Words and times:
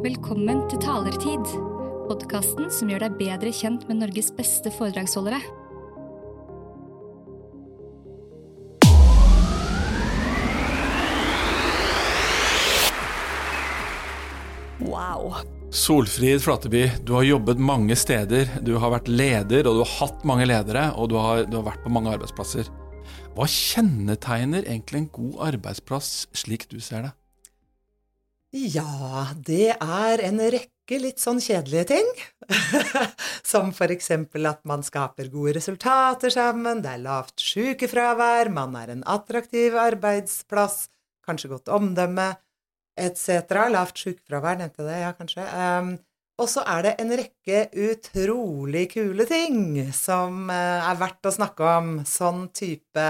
Velkommen 0.00 0.62
til 0.70 0.80
Talertid, 0.80 1.50
podkasten 2.06 2.70
som 2.72 2.88
gjør 2.88 3.02
deg 3.04 3.18
bedre 3.18 3.50
kjent 3.52 3.82
med 3.84 3.98
Norges 4.00 4.30
beste 4.32 4.70
foredragsholdere. 4.72 5.36
Wow. 14.80 15.36
Solfrid 15.68 16.40
Flateby, 16.46 16.86
du 17.04 17.12
har 17.18 17.28
jobbet 17.28 17.60
mange 17.60 17.92
steder. 18.00 18.48
Du 18.64 18.78
har 18.80 18.96
vært 18.96 19.12
leder, 19.12 19.68
og 19.68 19.82
du 19.82 19.84
har 19.84 19.96
hatt 19.98 20.24
mange 20.24 20.48
ledere, 20.48 20.88
og 20.96 21.12
du 21.12 21.20
har, 21.20 21.44
du 21.44 21.60
har 21.60 21.68
vært 21.74 21.84
på 21.84 21.92
mange 21.92 22.16
arbeidsplasser. 22.16 22.72
Hva 23.36 23.44
kjennetegner 23.44 24.64
egentlig 24.64 25.04
en 25.04 25.14
god 25.20 25.50
arbeidsplass, 25.52 26.30
slik 26.32 26.70
du 26.72 26.80
ser 26.80 27.10
det? 27.10 27.18
Ja, 28.50 29.30
det 29.46 29.76
er 29.78 30.20
en 30.26 30.40
rekke 30.42 30.96
litt 30.98 31.22
sånn 31.22 31.38
kjedelige 31.38 31.84
ting. 31.92 32.08
Som 33.50 33.70
for 33.76 33.92
eksempel 33.94 34.48
at 34.50 34.64
man 34.66 34.82
skaper 34.82 35.28
gode 35.30 35.54
resultater 35.60 36.34
sammen, 36.34 36.80
det 36.82 36.96
er 36.96 37.04
lavt 37.04 37.38
sykefravær, 37.38 38.50
man 38.50 38.74
er 38.80 38.90
en 38.96 39.04
attraktiv 39.06 39.76
arbeidsplass, 39.78 40.88
kanskje 41.26 41.52
godt 41.52 41.70
omdømme, 41.70 42.32
etc. 42.98 43.54
Lavt 43.70 44.02
sykefravær, 44.02 44.58
nevnte 44.58 44.82
jeg 44.82 44.90
det, 44.90 44.98
ja, 45.04 45.12
kanskje. 45.14 45.46
Um, 45.54 45.94
og 46.42 46.50
så 46.50 46.66
er 46.74 46.88
det 46.88 46.96
en 46.98 47.14
rekke 47.20 47.62
utrolig 47.86 48.88
kule 48.96 49.28
ting 49.30 49.78
som 49.94 50.50
uh, 50.50 50.90
er 50.90 50.98
verdt 50.98 51.30
å 51.30 51.36
snakke 51.38 51.70
om. 51.78 51.94
Sånn 52.02 52.48
type 52.50 53.06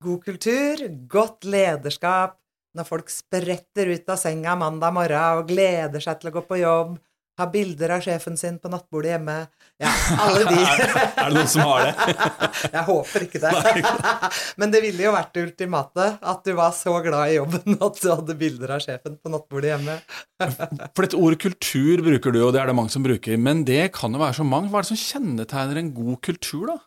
god 0.00 0.24
kultur, 0.24 0.88
godt 1.12 1.44
lederskap, 1.44 2.38
når 2.76 2.88
folk 2.88 3.10
spretter 3.12 3.90
ut 3.94 4.12
av 4.12 4.20
senga 4.20 4.56
mandag 4.60 4.94
morgen 4.96 5.40
og 5.40 5.50
gleder 5.50 6.02
seg 6.04 6.20
til 6.20 6.30
å 6.30 6.36
gå 6.38 6.46
på 6.46 6.60
jobb, 6.60 6.96
har 7.36 7.50
bilder 7.52 7.92
av 7.96 8.00
sjefen 8.04 8.36
sin 8.40 8.54
på 8.56 8.70
nattbordet 8.72 9.10
hjemme 9.12 9.34
Ja, 9.82 9.90
alle 10.24 10.44
de. 10.48 10.60
er 11.20 11.26
det 11.28 11.34
noen 11.34 11.50
som 11.52 11.66
har 11.68 11.82
det? 11.84 12.14
Jeg 12.76 12.84
håper 12.86 13.26
ikke 13.26 13.42
det. 13.42 13.82
Men 14.62 14.72
det 14.72 14.80
ville 14.86 15.04
jo 15.04 15.12
vært 15.12 15.34
det 15.36 15.44
ultimate. 15.50 16.06
At 16.24 16.48
du 16.48 16.54
var 16.56 16.72
så 16.72 16.94
glad 17.04 17.34
i 17.34 17.36
jobben 17.36 17.76
at 17.76 18.00
du 18.00 18.08
hadde 18.08 18.38
bilder 18.40 18.72
av 18.78 18.80
sjefen 18.86 19.18
på 19.20 19.32
nattbordet 19.34 19.74
hjemme. 19.74 19.98
For 20.40 21.04
dette 21.04 21.20
ordet 21.20 21.42
kultur 21.44 22.00
bruker 22.08 22.32
du, 22.32 22.40
og 22.46 22.54
det 22.56 22.62
er 22.62 22.72
det 22.72 22.78
mange 22.78 22.94
som 22.94 23.04
bruker. 23.04 23.36
Men 23.36 23.66
det 23.68 23.90
kan 23.98 24.16
jo 24.16 24.22
være 24.24 24.38
så 24.40 24.48
mange. 24.48 24.72
Hva 24.72 24.80
er 24.80 24.88
det 24.88 24.94
som 24.94 25.02
kjennetegner 25.04 25.82
en 25.82 25.92
god 25.98 26.16
kultur, 26.24 26.70
da? 26.72 26.80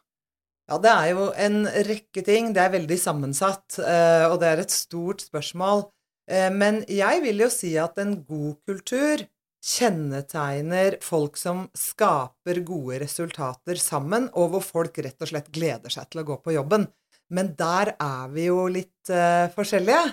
Ja, 0.69 0.77
det 0.77 0.89
er 0.93 1.07
jo 1.15 1.29
en 1.33 1.63
rekke 1.87 2.21
ting. 2.25 2.51
Det 2.53 2.61
er 2.61 2.75
veldig 2.75 2.97
sammensatt, 3.01 3.79
eh, 3.81 4.25
og 4.29 4.37
det 4.41 4.51
er 4.51 4.61
et 4.61 4.73
stort 4.73 5.23
spørsmål. 5.25 5.87
Eh, 6.29 6.51
men 6.53 6.83
jeg 6.85 7.23
vil 7.23 7.41
jo 7.41 7.49
si 7.49 7.73
at 7.81 7.97
en 7.97 8.19
god 8.21 8.59
kultur 8.69 9.25
kjennetegner 9.65 10.99
folk 11.03 11.39
som 11.41 11.65
skaper 11.75 12.61
gode 12.67 13.01
resultater 13.01 13.81
sammen, 13.81 14.29
og 14.37 14.53
hvor 14.53 14.63
folk 14.63 15.01
rett 15.01 15.25
og 15.25 15.31
slett 15.33 15.49
gleder 15.51 15.89
seg 15.91 16.11
til 16.11 16.21
å 16.21 16.27
gå 16.29 16.37
på 16.45 16.53
jobben. 16.53 16.85
Men 17.33 17.55
der 17.57 17.95
er 17.97 18.29
vi 18.33 18.45
jo 18.47 18.63
litt 18.71 19.11
uh, 19.11 19.49
forskjellige. 19.53 20.05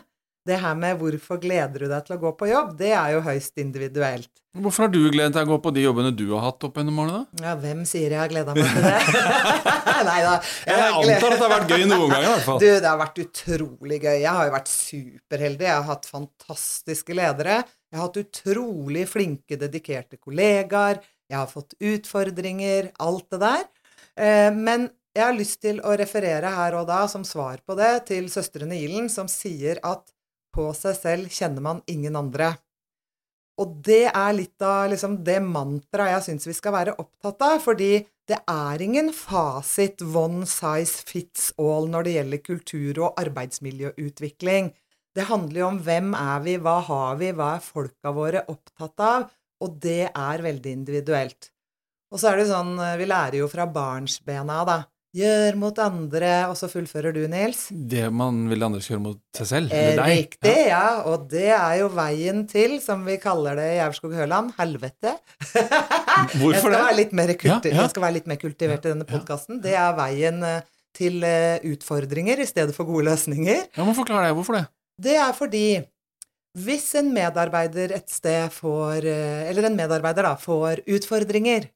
Det 0.46 0.58
her 0.62 0.76
med 0.78 0.98
hvorfor 1.00 1.40
gleder 1.42 1.82
du 1.82 1.88
deg 1.90 2.06
til 2.06 2.14
å 2.16 2.20
gå 2.22 2.30
på 2.38 2.48
jobb, 2.50 2.74
det 2.78 2.92
er 2.94 3.16
jo 3.16 3.22
høyst 3.24 3.56
individuelt. 3.58 4.30
Hvorfor 4.56 4.86
har 4.86 4.92
du 4.92 5.00
gledet 5.12 5.34
deg 5.34 5.42
til 5.42 5.50
å 5.50 5.50
gå 5.50 5.56
på 5.64 5.72
de 5.76 5.82
jobbene 5.84 6.12
du 6.16 6.24
har 6.30 6.44
hatt 6.46 6.64
opp 6.64 6.78
gjennom 6.78 7.00
årene? 7.02 7.24
Ja, 7.42 7.56
hvem 7.60 7.82
sier 7.88 8.14
jeg 8.14 8.20
har 8.20 8.30
gleda 8.30 8.54
meg 8.56 8.70
til 8.72 8.86
det? 8.86 9.24
Nei 10.08 10.20
da. 10.24 10.36
Jeg, 10.64 10.78
jeg 10.78 10.86
antar 10.86 11.34
at 11.34 11.36
det 11.36 11.42
har 11.42 11.52
vært 11.52 11.74
gøy 11.74 11.84
noen 11.90 12.06
ganger, 12.12 12.24
i 12.24 12.30
hvert 12.30 12.46
fall. 12.46 12.60
Du, 12.62 12.68
det 12.70 12.88
har 12.88 13.00
vært 13.02 13.20
utrolig 13.26 13.98
gøy. 14.00 14.14
Jeg 14.14 14.32
har 14.38 14.48
jo 14.48 14.54
vært 14.54 14.72
superheldig. 14.72 15.68
Jeg 15.68 15.74
har 15.74 15.86
hatt 15.90 16.08
fantastiske 16.08 17.18
ledere. 17.18 17.58
Jeg 17.90 18.00
har 18.00 18.06
hatt 18.06 18.20
utrolig 18.22 19.04
flinke, 19.10 19.60
dedikerte 19.60 20.20
kollegaer. 20.22 21.02
Jeg 21.26 21.40
har 21.42 21.50
fått 21.50 21.76
utfordringer. 21.82 22.92
Alt 23.02 23.28
det 23.34 23.42
der. 23.44 23.66
Eh, 24.16 24.50
men 24.56 24.88
jeg 25.16 25.24
har 25.24 25.36
lyst 25.36 25.60
til 25.64 25.84
å 25.84 25.94
referere 25.96 26.50
her 26.52 26.80
og 26.80 26.88
da, 26.88 27.04
som 27.08 27.24
svar 27.24 27.60
på 27.64 27.76
det, 27.78 27.92
til 28.08 28.28
søstrene 28.32 28.76
Ilen, 28.76 29.08
som 29.12 29.28
sier 29.32 29.80
at 29.84 30.04
på 30.56 30.70
seg 30.76 30.96
selv 30.96 31.32
kjenner 31.32 31.64
man 31.64 31.82
ingen 31.90 32.16
andre. 32.18 32.54
Og 33.60 33.78
det 33.84 34.04
er 34.10 34.34
litt 34.36 34.60
av 34.64 34.90
liksom, 34.92 35.20
det 35.24 35.38
mantraet 35.44 36.16
jeg 36.16 36.24
syns 36.26 36.48
vi 36.48 36.56
skal 36.56 36.74
være 36.74 36.96
opptatt 37.00 37.44
av, 37.46 37.60
fordi 37.64 38.04
det 38.28 38.40
er 38.50 38.82
ingen 38.82 39.12
fasit 39.14 40.02
one 40.02 40.44
size 40.50 41.06
fits 41.06 41.52
all 41.62 41.88
når 41.92 42.06
det 42.06 42.14
gjelder 42.16 42.42
kultur 42.50 43.00
og 43.06 43.20
arbeidsmiljøutvikling. 43.22 44.72
Det 45.16 45.28
handler 45.30 45.62
jo 45.62 45.68
om 45.70 45.78
hvem 45.86 46.12
er 46.18 46.42
vi, 46.44 46.56
hva 46.60 46.80
har 46.84 47.20
vi, 47.20 47.30
hva 47.32 47.54
er 47.56 47.64
folka 47.64 48.12
våre 48.12 48.42
opptatt 48.52 49.04
av? 49.04 49.28
Og 49.64 49.78
det 49.80 50.10
er 50.10 50.44
veldig 50.44 50.74
individuelt. 50.82 51.48
Og 52.12 52.20
så 52.20 52.32
er 52.32 52.42
det 52.42 52.50
sånn, 52.50 52.74
eh, 52.82 52.98
vi 53.00 53.08
lærer 53.08 53.38
jo 53.40 53.48
fra 53.48 53.64
barnsbena, 53.70 54.58
da. 54.68 54.76
Gjør 55.16 55.56
mot 55.56 55.78
andre, 55.80 56.30
og 56.50 56.56
så 56.60 56.68
fullfører 56.68 57.14
du, 57.16 57.22
Nils. 57.32 57.62
Det 57.72 58.04
man 58.12 58.42
vil 58.50 58.66
andre 58.66 58.82
skal 58.84 58.96
gjøre 58.96 59.04
mot 59.06 59.20
seg 59.38 59.48
selv? 59.48 59.72
Eller 59.72 59.96
deg? 60.02 60.18
Riktig, 60.26 60.52
ja. 60.66 60.66
ja. 60.68 60.82
Og 61.08 61.24
det 61.30 61.46
er 61.56 61.78
jo 61.80 61.88
veien 61.96 62.42
til, 62.50 62.76
som 62.84 63.06
vi 63.08 63.16
kaller 63.22 63.56
det 63.56 63.68
i 63.78 63.82
Aurskog-Høland, 63.86 64.52
helvete. 64.58 65.14
Hvorfor 66.36 66.52
jeg 66.52 66.60
skal 66.60 66.74
det? 66.76 66.82
Være 66.82 66.98
litt 67.00 67.16
mer 67.16 67.32
kulti- 67.34 67.72
Ja, 67.72 67.78
ja. 67.78 67.82
Jeg 67.86 67.94
skal 67.94 68.04
være 68.06 68.16
litt 68.18 68.28
mer 68.30 68.40
kultivert 68.44 68.84
i 68.84 68.92
denne 68.92 69.08
podkasten. 69.08 69.60
Det 69.64 69.72
er 69.78 69.96
veien 69.98 70.42
eh, 70.44 70.60
til 70.96 71.24
eh, 71.24 71.64
utfordringer 71.72 72.40
i 72.44 72.48
stedet 72.48 72.76
for 72.76 72.88
gode 72.88 73.08
løsninger. 73.08 73.66
Ja, 73.76 73.84
men 73.84 73.96
Forklar 73.96 74.26
det. 74.28 74.34
Hvorfor 74.36 74.60
det? 74.60 74.66
Det 75.00 75.16
er 75.20 75.32
fordi 75.36 75.66
hvis 76.56 76.86
en 76.96 77.10
medarbeider 77.12 77.92
et 77.92 78.08
sted 78.08 78.48
får 78.54 79.04
eh, 79.04 79.42
Eller 79.50 79.66
en 79.68 79.74
medarbeider 79.76 80.24
da, 80.24 80.30
får 80.40 80.80
utfordringer, 80.88 81.66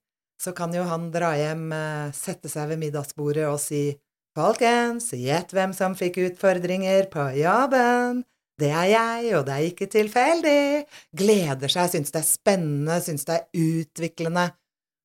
så 0.40 0.54
kan 0.56 0.72
jo 0.74 0.86
han 0.88 1.10
dra 1.12 1.34
hjem, 1.36 1.66
eh, 1.76 2.12
sette 2.16 2.48
seg 2.48 2.72
ved 2.72 2.80
middagsbordet 2.86 3.44
og 3.48 3.60
si 3.62 3.90
Folkens, 4.30 5.08
gjett 5.10 5.50
hvem 5.50 5.72
som 5.74 5.96
fikk 5.98 6.20
utfordringer 6.22 7.08
på 7.10 7.24
jobben. 7.34 8.20
Det 8.60 8.68
er 8.70 8.86
jeg, 8.92 9.32
og 9.34 9.46
det 9.48 9.56
er 9.56 9.64
ikke 9.66 9.88
tilfeldig. 9.90 10.84
Gleder 11.18 11.72
seg, 11.72 11.88
syns 11.90 12.14
det 12.14 12.20
er 12.20 12.28
spennende, 12.28 13.00
syns 13.02 13.26
det 13.26 13.40
er 13.40 13.58
utviklende. 13.58 14.44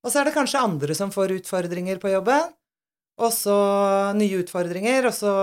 Og 0.05 0.13
så 0.13 0.21
er 0.21 0.29
det 0.29 0.35
kanskje 0.35 0.61
andre 0.61 0.97
som 0.97 1.13
får 1.13 1.33
utfordringer 1.39 1.97
på 2.01 2.11
jobben, 2.13 2.53
og 3.17 3.33
så 3.33 3.57
nye 4.13 4.43
utfordringer, 4.43 5.09
og 5.09 5.17
så 5.17 5.33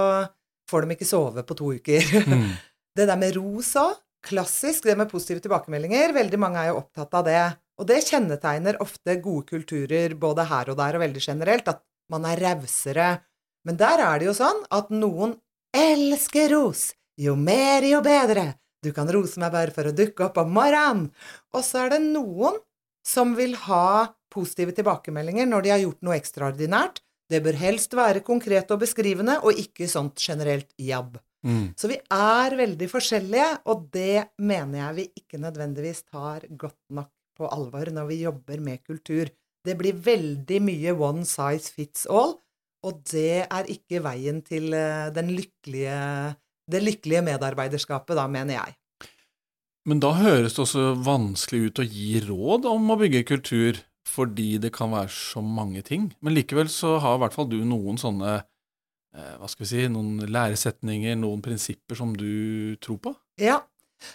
får 0.71 0.87
de 0.87 0.97
ikke 0.97 1.09
sove 1.09 1.43
på 1.49 1.59
to 1.59 1.75
uker. 1.81 2.15
Mm. 2.29 2.53
Det 2.97 3.07
der 3.09 3.17
med 3.17 3.33
ros 3.39 3.71
òg, 3.81 3.95
klassisk, 4.23 4.85
det 4.85 4.99
med 5.01 5.09
positive 5.09 5.41
tilbakemeldinger, 5.41 6.13
veldig 6.13 6.39
mange 6.39 6.61
er 6.61 6.67
jo 6.69 6.83
opptatt 6.83 7.15
av 7.17 7.23
det. 7.25 7.45
Og 7.81 7.89
det 7.89 8.03
kjennetegner 8.07 8.81
ofte 8.85 9.17
gode 9.23 9.47
kulturer 9.49 10.17
både 10.19 10.47
her 10.51 10.73
og 10.73 10.79
der 10.81 10.99
og 10.99 11.05
veldig 11.05 11.23
generelt, 11.25 11.69
at 11.69 11.81
man 12.13 12.27
er 12.29 12.41
rausere. 12.43 13.13
Men 13.67 13.79
der 13.81 14.03
er 14.03 14.21
det 14.21 14.29
jo 14.29 14.35
sånn 14.37 14.65
at 14.75 14.91
noen 14.93 15.37
elsker 15.75 16.53
ros. 16.53 16.91
Jo 17.21 17.37
mer, 17.39 17.85
jo 17.87 18.03
bedre. 18.05 18.53
Du 18.83 18.91
kan 18.95 19.09
rose 19.15 19.41
meg 19.41 19.53
bare 19.55 19.73
for 19.75 19.89
å 19.89 19.95
dukke 19.95 20.27
opp 20.27 20.41
om 20.43 20.53
morgenen. 20.53 21.09
Og 21.55 21.65
så 21.65 21.85
er 21.85 21.95
det 21.95 22.03
noen 22.05 22.59
som 23.07 23.37
vil 23.39 23.55
ha 23.69 24.13
positive 24.33 24.75
tilbakemeldinger 24.77 25.49
når 25.49 25.65
de 25.65 25.73
har 25.75 25.83
gjort 25.83 26.07
noe 26.07 26.19
ekstraordinært. 26.19 27.03
Det 27.31 27.41
bør 27.45 27.57
helst 27.63 27.95
være 27.97 28.25
konkret 28.27 28.71
og 28.75 28.83
beskrivende, 28.83 29.39
og 29.41 29.57
ikke 29.57 29.89
sånt 29.89 30.21
generelt 30.21 30.69
jabb. 30.77 31.17
Mm. 31.47 31.73
Så 31.79 31.89
vi 31.91 31.97
er 32.13 32.57
veldig 32.59 32.89
forskjellige, 32.91 33.49
og 33.73 33.89
det 33.95 34.29
mener 34.43 34.79
jeg 34.79 34.99
vi 34.99 35.07
ikke 35.23 35.41
nødvendigvis 35.43 36.05
tar 36.11 36.45
godt 36.51 36.83
nok 36.95 37.11
på 37.43 37.51
alvor 37.51 37.91
når 37.95 38.09
vi 38.11 38.23
jobber 38.23 38.63
med 38.63 38.83
kultur. 38.87 39.31
Det 39.63 39.77
blir 39.79 39.99
veldig 39.99 40.59
mye 40.63 40.95
one 40.95 41.27
size 41.29 41.71
fits 41.75 42.07
all, 42.11 42.37
og 42.83 43.03
det 43.13 43.45
er 43.45 43.71
ikke 43.71 44.03
veien 44.03 44.41
til 44.47 44.73
eh, 44.75 45.11
den 45.15 45.31
lykkelige, 45.37 45.99
det 46.71 46.83
lykkelige 46.83 47.23
medarbeiderskapet, 47.29 48.19
da, 48.19 48.27
mener 48.31 48.59
jeg. 48.59 48.77
Men 49.87 50.03
da 50.03 50.13
høres 50.15 50.55
det 50.55 50.63
også 50.63 50.93
vanskelig 51.03 51.69
ut 51.69 51.83
å 51.83 51.87
gi 51.87 52.21
råd 52.27 52.67
om 52.71 52.91
å 52.95 52.99
bygge 53.01 53.25
kultur, 53.27 53.79
fordi 54.07 54.57
det 54.63 54.73
kan 54.75 54.93
være 54.95 55.11
så 55.15 55.43
mange 55.43 55.83
ting. 55.87 56.11
Men 56.23 56.37
likevel 56.37 56.71
så 56.71 56.97
har 57.03 57.17
i 57.17 57.23
hvert 57.23 57.35
fall 57.35 57.49
du 57.51 57.61
noen 57.67 57.99
sånne 57.99 58.35
eh, 58.39 59.35
hva 59.39 59.51
skal 59.51 59.65
vi 59.65 59.71
si, 59.73 59.85
noen 59.91 60.27
læresetninger, 60.27 61.19
noen 61.19 61.43
prinsipper 61.45 61.99
som 61.99 62.15
du 62.19 62.75
tror 62.83 62.99
på? 63.03 63.15
Ja. 63.43 63.63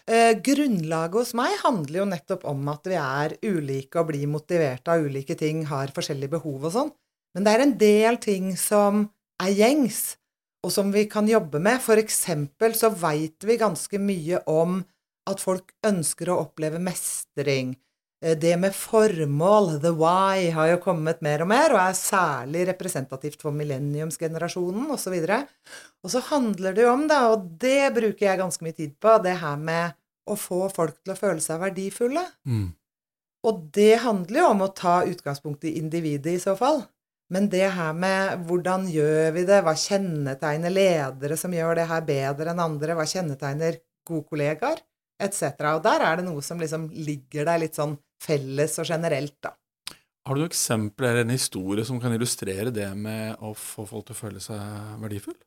Eh, 0.07 0.33
grunnlaget 0.43 1.17
hos 1.19 1.33
meg 1.37 1.55
handler 1.63 2.01
jo 2.01 2.07
nettopp 2.11 2.45
om 2.49 2.67
at 2.71 2.87
vi 2.89 2.97
er 2.99 3.35
ulike 3.45 4.01
og 4.01 4.11
blir 4.11 4.29
motiverte 4.31 4.93
av 4.93 5.05
ulike 5.07 5.37
ting, 5.39 5.65
har 5.69 5.93
forskjellige 5.95 6.35
behov 6.37 6.69
og 6.69 6.75
sånn. 6.75 6.93
Men 7.35 7.45
det 7.45 7.53
er 7.53 7.63
en 7.63 7.75
del 7.77 8.19
ting 8.23 8.53
som 8.59 9.07
er 9.43 9.53
gjengs, 9.53 10.17
og 10.65 10.73
som 10.73 10.91
vi 10.93 11.05
kan 11.09 11.27
jobbe 11.29 11.61
med. 11.63 11.81
For 11.83 11.99
eksempel 12.01 12.75
så 12.77 12.89
veit 12.89 13.45
vi 13.45 13.59
ganske 13.61 13.99
mye 14.01 14.41
om 14.49 14.79
at 15.27 15.43
folk 15.43 15.73
ønsker 15.85 16.31
å 16.31 16.39
oppleve 16.45 16.79
mestring. 16.81 17.75
Eh, 18.23 18.37
Det 18.37 18.57
med 18.57 18.75
formål, 18.75 19.81
the 19.81 19.91
why, 19.93 20.49
har 20.49 20.71
jo 20.71 20.81
kommet 20.81 21.21
mer 21.21 21.43
og 21.45 21.51
mer, 21.51 21.73
og 21.75 21.81
er 21.83 21.93
særlig 21.93 22.67
representativt 22.71 23.41
for 23.41 23.51
millenniumsgenerasjonen 23.51 24.89
osv. 24.91 25.15
Og 26.03 26.11
så 26.11 26.23
handler 26.31 26.73
det 26.73 26.83
jo 26.87 26.93
om, 26.93 27.07
da, 27.07 27.27
og 27.29 27.45
det 27.61 27.93
bruker 27.93 28.25
jeg 28.25 28.41
ganske 28.41 28.65
mye 28.65 28.77
tid 28.77 28.97
på, 28.99 29.17
det 29.23 29.37
her 29.41 29.57
med 29.57 29.97
å 30.27 30.35
få 30.35 30.67
folk 30.73 30.97
til 31.03 31.13
å 31.13 31.19
føle 31.19 31.43
seg 31.43 31.61
verdifulle. 31.61 32.25
Mm. 32.45 32.73
Og 33.47 33.63
det 33.71 33.99
handler 34.03 34.41
jo 34.41 34.51
om 34.51 34.65
å 34.65 34.73
ta 34.75 35.03
utgangspunkt 35.07 35.63
i 35.69 35.77
individet 35.79 36.33
i 36.33 36.41
så 36.41 36.55
fall. 36.57 36.81
Men 37.29 37.49
det 37.51 37.69
her 37.75 37.93
med 37.95 38.47
hvordan 38.47 38.87
gjør 38.91 39.33
vi 39.35 39.43
det, 39.47 39.61
hva 39.63 39.75
kjennetegner 39.75 40.71
ledere 40.71 41.37
som 41.39 41.53
gjør 41.53 41.75
det 41.79 41.87
her 41.89 42.03
bedre 42.07 42.53
enn 42.53 42.63
andre, 42.63 42.95
hva 42.95 43.05
kjennetegner 43.07 43.81
gode 44.07 44.27
kollegaer, 44.31 44.79
etc. 45.19 45.59
Og 45.75 45.81
der 45.83 46.05
er 46.07 46.19
det 46.19 46.27
noe 46.27 46.43
som 46.45 46.59
liksom 46.61 46.87
ligger 46.91 47.47
der 47.49 47.63
litt 47.65 47.75
sånn 47.77 47.97
felles 48.23 48.77
og 48.81 48.85
generelt, 48.89 49.35
da. 49.43 49.53
Har 50.27 50.35
du 50.35 50.41
noen 50.41 50.49
eksempler 50.51 51.13
eller 51.13 51.23
en 51.23 51.35
historie 51.37 51.85
som 51.87 52.01
kan 52.03 52.11
illustrere 52.11 52.71
det 52.75 52.89
med 52.99 53.37
å 53.39 53.53
få 53.55 53.85
folk 53.87 54.09
til 54.09 54.15
å 54.17 54.19
føle 54.19 54.41
seg 54.43 54.59
verdifull? 54.99 55.37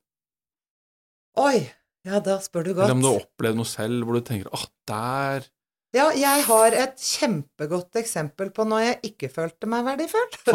Oi! 1.40 1.66
Ja, 2.08 2.16
da 2.24 2.38
spør 2.40 2.64
du 2.64 2.70
godt. 2.72 2.86
Eller 2.86 2.96
om 2.96 3.02
du 3.04 3.08
har 3.10 3.18
opplevd 3.20 3.58
noe 3.60 3.68
selv 3.68 4.06
hvor 4.08 4.16
du 4.16 4.22
tenker 4.24 4.48
åh, 4.56 4.62
der 4.88 5.44
Ja, 5.92 6.06
jeg 6.16 6.44
har 6.46 6.76
et 6.86 6.96
kjempegodt 7.02 7.98
eksempel 8.00 8.48
på 8.56 8.64
når 8.64 8.86
jeg 8.86 8.98
ikke 9.10 9.28
følte 9.34 9.68
meg 9.68 9.84
verdifull. 9.84 10.30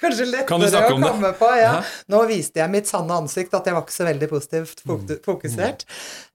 Kanskje 0.00 0.26
Kan 0.48 0.60
lettere 0.60 0.70
snakke 0.72 0.94
å 0.96 1.00
komme 1.06 1.30
på. 1.38 1.48
Ja. 1.58 1.74
Nå 2.12 2.22
viste 2.28 2.60
jeg 2.60 2.72
mitt 2.72 2.88
sanne 2.90 3.14
ansikt, 3.22 3.54
at 3.56 3.68
jeg 3.68 3.76
var 3.76 3.84
ikke 3.86 3.94
så 3.94 4.06
veldig 4.08 4.28
positivt 4.32 4.82
Mm. 4.84 5.06
fokusert. 5.24 5.84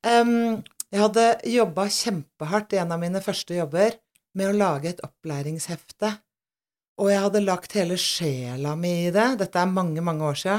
Um, 0.06 0.63
jeg 0.89 1.03
hadde 1.03 1.25
jobba 1.45 1.86
kjempehardt 1.94 2.74
i 2.74 2.80
en 2.81 2.95
av 2.95 3.01
mine 3.01 3.21
første 3.21 3.53
jobber 3.53 3.94
med 4.38 4.50
å 4.50 4.57
lage 4.57 4.89
et 4.89 5.03
opplæringshefte. 5.06 6.15
Og 7.00 7.12
jeg 7.12 7.21
hadde 7.24 7.45
lagt 7.45 7.75
hele 7.77 7.97
sjela 8.01 8.74
mi 8.75 9.06
i 9.06 9.13
det. 9.13 9.27
Dette 9.39 9.62
er 9.62 9.69
mange, 9.71 10.01
mange 10.03 10.25
år 10.25 10.39
sia. 10.39 10.57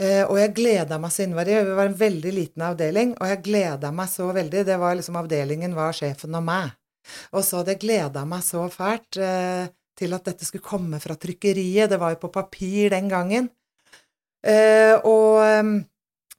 Eh, 0.00 0.22
og 0.24 0.38
jeg 0.38 0.54
gleda 0.56 0.96
meg 1.02 1.12
så 1.12 1.26
innmari. 1.26 1.58
Vi 1.66 1.74
var 1.76 1.90
en 1.90 1.98
veldig 1.98 2.32
liten 2.32 2.64
avdeling, 2.64 3.12
og 3.18 3.28
jeg 3.28 3.42
gleda 3.44 3.90
meg 3.92 4.08
så 4.12 4.30
veldig. 4.32 4.62
Det 4.70 4.78
var 4.80 4.96
liksom 4.96 5.18
Avdelingen 5.20 5.76
var 5.76 5.98
sjefen 5.98 6.38
og 6.38 6.46
meg. 6.46 6.72
Og 7.34 7.44
så 7.44 7.60
hadde 7.60 7.74
jeg 7.74 7.82
gleda 7.84 8.24
meg 8.28 8.46
så 8.46 8.64
fælt 8.72 9.18
eh, 9.20 9.66
til 9.98 10.16
at 10.16 10.30
dette 10.30 10.46
skulle 10.46 10.64
komme 10.64 11.02
fra 11.02 11.18
trykkeriet. 11.20 11.90
Det 11.90 12.00
var 12.00 12.14
jo 12.14 12.22
på 12.22 12.32
papir 12.38 12.94
den 12.94 13.10
gangen. 13.12 13.50
Eh, 14.46 14.94
og 15.04 15.42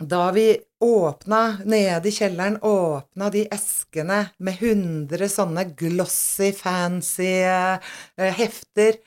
da 0.01 0.25
vi 0.33 0.47
åpna 0.81 1.62
nede 1.66 2.10
i 2.10 2.13
kjelleren, 2.16 2.57
åpna 2.66 3.30
de 3.33 3.45
eskene 3.54 4.19
med 4.42 4.57
100 4.60 5.30
sånne 5.30 5.66
glossy, 5.78 6.51
fancy 6.57 7.31
eh, 7.45 7.92
hefter, 8.38 8.98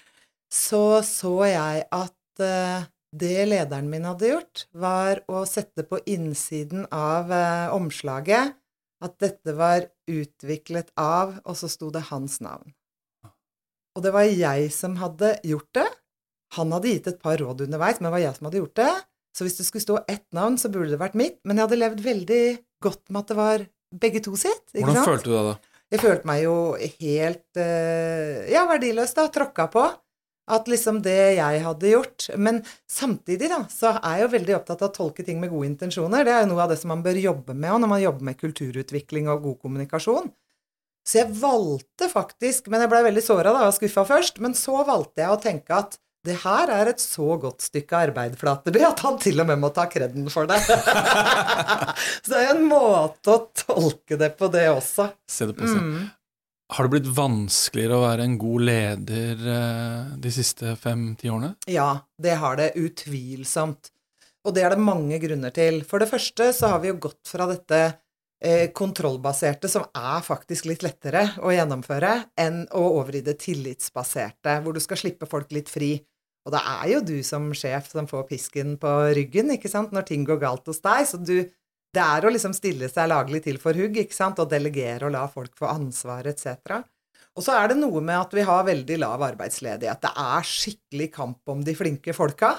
så 0.53 1.03
så 1.03 1.35
jeg 1.51 1.87
at 1.91 2.45
eh, 2.45 2.87
det 3.15 3.47
lederen 3.47 3.91
min 3.91 4.07
hadde 4.07 4.31
gjort, 4.31 4.67
var 4.75 5.23
å 5.31 5.45
sette 5.47 5.87
på 5.87 6.01
innsiden 6.11 6.87
av 6.95 7.33
eh, 7.35 7.75
omslaget 7.75 8.55
at 9.05 9.19
dette 9.21 9.55
var 9.59 9.89
utviklet 10.11 10.91
av, 11.01 11.37
og 11.45 11.59
så 11.59 11.69
sto 11.71 11.91
det 11.95 12.07
hans 12.11 12.41
navn. 12.45 12.73
Og 13.95 14.03
det 14.03 14.15
var 14.15 14.27
jeg 14.27 14.71
som 14.75 14.97
hadde 14.99 15.37
gjort 15.47 15.71
det. 15.77 15.87
Han 16.57 16.73
hadde 16.75 16.91
gitt 16.91 17.11
et 17.11 17.21
par 17.23 17.39
råd 17.39 17.67
underveis, 17.67 18.01
men 18.01 18.09
det 18.09 18.15
var 18.17 18.25
jeg 18.25 18.39
som 18.39 18.49
hadde 18.49 18.63
gjort 18.63 18.81
det. 18.81 18.95
Så 19.35 19.47
hvis 19.47 19.59
det 19.59 19.67
skulle 19.67 19.83
stå 19.83 19.99
ett 20.11 20.27
navn, 20.37 20.57
så 20.61 20.71
burde 20.71 20.93
det 20.95 21.01
vært 21.01 21.17
mitt. 21.19 21.41
Men 21.43 21.59
jeg 21.59 21.67
hadde 21.67 21.81
levd 21.81 22.05
veldig 22.05 22.43
godt 22.85 23.11
med 23.11 23.25
at 23.25 23.33
det 23.33 23.39
var 23.39 23.65
begge 24.05 24.23
to 24.23 24.35
sitt. 24.39 24.67
ikke 24.73 24.87
Hvordan 24.87 25.01
sant? 25.01 25.11
følte 25.11 25.31
du 25.31 25.35
deg 25.35 25.49
da? 25.51 25.55
Jeg 25.95 26.03
følte 26.03 26.29
meg 26.29 26.41
jo 26.43 26.55
helt 27.01 27.61
eh, 27.61 28.47
ja, 28.51 28.65
verdiløs, 28.71 29.15
da. 29.17 29.27
Tråkka 29.35 29.69
på. 29.75 29.85
At 30.55 30.67
liksom 30.69 30.99
det 31.01 31.39
jeg 31.39 31.61
hadde 31.65 31.89
gjort 31.89 32.27
Men 32.37 32.59
samtidig, 32.91 33.49
da, 33.49 33.63
så 33.73 33.95
er 33.95 34.19
jeg 34.19 34.27
jo 34.27 34.33
veldig 34.35 34.57
opptatt 34.59 34.83
av 34.85 34.91
å 34.91 34.93
tolke 34.93 35.25
ting 35.25 35.39
med 35.41 35.49
gode 35.49 35.71
intensjoner. 35.71 36.27
Det 36.27 36.35
er 36.35 36.43
jo 36.45 36.51
noe 36.51 36.67
av 36.67 36.75
det 36.75 36.77
som 36.83 36.93
man 36.93 37.05
bør 37.05 37.17
jobbe 37.17 37.57
med 37.57 37.81
når 37.81 37.91
man 37.95 38.03
jobber 38.03 38.29
med 38.29 38.41
kulturutvikling 38.43 39.31
og 39.33 39.47
god 39.47 39.57
kommunikasjon. 39.65 40.29
Så 41.05 41.21
jeg 41.21 41.37
valgte 41.37 42.09
faktisk 42.09 42.69
Men 42.73 42.85
jeg 42.85 42.93
blei 42.93 43.03
veldig 43.05 43.25
såra 43.25 43.55
og 43.57 43.75
skuffa 43.77 44.05
først. 44.09 44.41
Men 44.45 44.57
så 44.59 44.83
valgte 44.85 45.25
jeg 45.25 45.33
å 45.33 45.41
tenke 45.41 45.81
at 45.81 45.99
det 46.25 46.39
her 46.41 46.71
er 46.73 46.89
et 46.95 47.03
så 47.03 47.37
godt 47.41 47.67
stykke 47.67 47.99
arbeid, 48.09 48.37
Flateby, 48.41 48.81
at 48.87 49.01
han 49.05 49.19
til 49.21 49.43
og 49.43 49.49
med 49.51 49.61
må 49.61 49.71
ta 49.77 49.85
kreden 49.93 50.27
for 50.33 50.49
det. 50.49 50.61
så 52.25 52.31
det 52.31 52.39
er 52.39 52.47
jo 52.47 52.55
en 52.55 52.69
måte 52.71 53.35
å 53.35 53.41
tolke 53.53 54.17
det 54.21 54.31
på, 54.39 54.49
det 54.53 54.71
også. 54.73 55.11
Se 55.29 55.51
det 55.51 55.57
på 55.59 55.69
seg. 55.69 55.83
Mm. 55.83 56.07
Har 56.75 56.87
det 56.87 56.95
blitt 56.95 57.11
vanskeligere 57.13 57.99
å 57.99 58.05
være 58.07 58.25
en 58.25 58.39
god 58.41 58.65
leder 58.71 59.43
eh, 59.53 60.15
de 60.25 60.33
siste 60.33 60.73
fem-ti 60.81 61.29
årene? 61.29 61.53
Ja, 61.71 61.91
det 62.17 62.39
har 62.41 62.57
det 62.59 62.73
utvilsomt. 62.81 63.93
Og 64.45 64.57
det 64.57 64.65
er 64.65 64.73
det 64.75 64.85
mange 64.85 65.19
grunner 65.21 65.53
til. 65.55 65.83
For 65.89 66.01
det 66.01 66.09
første 66.09 66.49
så 66.57 66.73
har 66.73 66.81
vi 66.81 66.91
jo 66.91 66.97
gått 67.05 67.29
fra 67.29 67.47
dette 67.53 67.83
eh, 67.85 68.73
kontrollbaserte, 68.77 69.69
som 69.69 69.87
er 69.93 70.25
faktisk 70.25 70.69
litt 70.69 70.85
lettere 70.85 71.27
å 71.45 71.53
gjennomføre, 71.53 72.15
enn 72.41 72.65
å 72.73 72.85
over 72.99 73.21
i 73.21 73.25
det 73.25 73.39
tillitsbaserte, 73.45 74.59
hvor 74.65 74.77
du 74.77 74.83
skal 74.85 75.01
slippe 75.01 75.29
folk 75.29 75.53
litt 75.57 75.73
fri. 75.73 75.95
Og 76.45 76.53
det 76.53 76.61
er 76.61 76.89
jo 76.93 77.03
du 77.09 77.19
som 77.25 77.53
sjef 77.57 77.89
som 77.93 78.09
får 78.09 78.27
pisken 78.29 78.75
på 78.81 78.91
ryggen, 79.17 79.53
ikke 79.55 79.71
sant, 79.73 79.95
når 79.97 80.09
ting 80.11 80.27
går 80.29 80.43
galt 80.43 80.67
hos 80.69 80.83
deg. 80.85 81.07
Så 81.09 81.21
du 81.21 81.39
Det 81.95 82.03
er 82.03 82.25
å 82.27 82.31
liksom 82.35 82.51
stille 82.51 82.89
seg 82.91 83.07
laglig 83.07 83.45
til 83.45 83.55
for 83.63 83.71
hugg, 83.79 83.95
ikke 83.95 84.17
sant, 84.17 84.41
og 84.43 84.49
delegere 84.51 85.07
og 85.07 85.13
la 85.15 85.29
folk 85.31 85.53
få 85.55 85.69
ansvar, 85.71 86.27
etc. 86.27 86.81
Og 87.39 87.45
så 87.47 87.55
er 87.55 87.71
det 87.71 87.77
noe 87.79 88.03
med 88.03 88.19
at 88.19 88.35
vi 88.35 88.43
har 88.43 88.67
veldig 88.67 88.97
lav 88.99 89.23
arbeidsledighet. 89.23 90.03
Det 90.03 90.11
er 90.11 90.49
skikkelig 90.49 91.07
kamp 91.15 91.55
om 91.55 91.63
de 91.63 91.77
flinke 91.79 92.11
folka. 92.17 92.51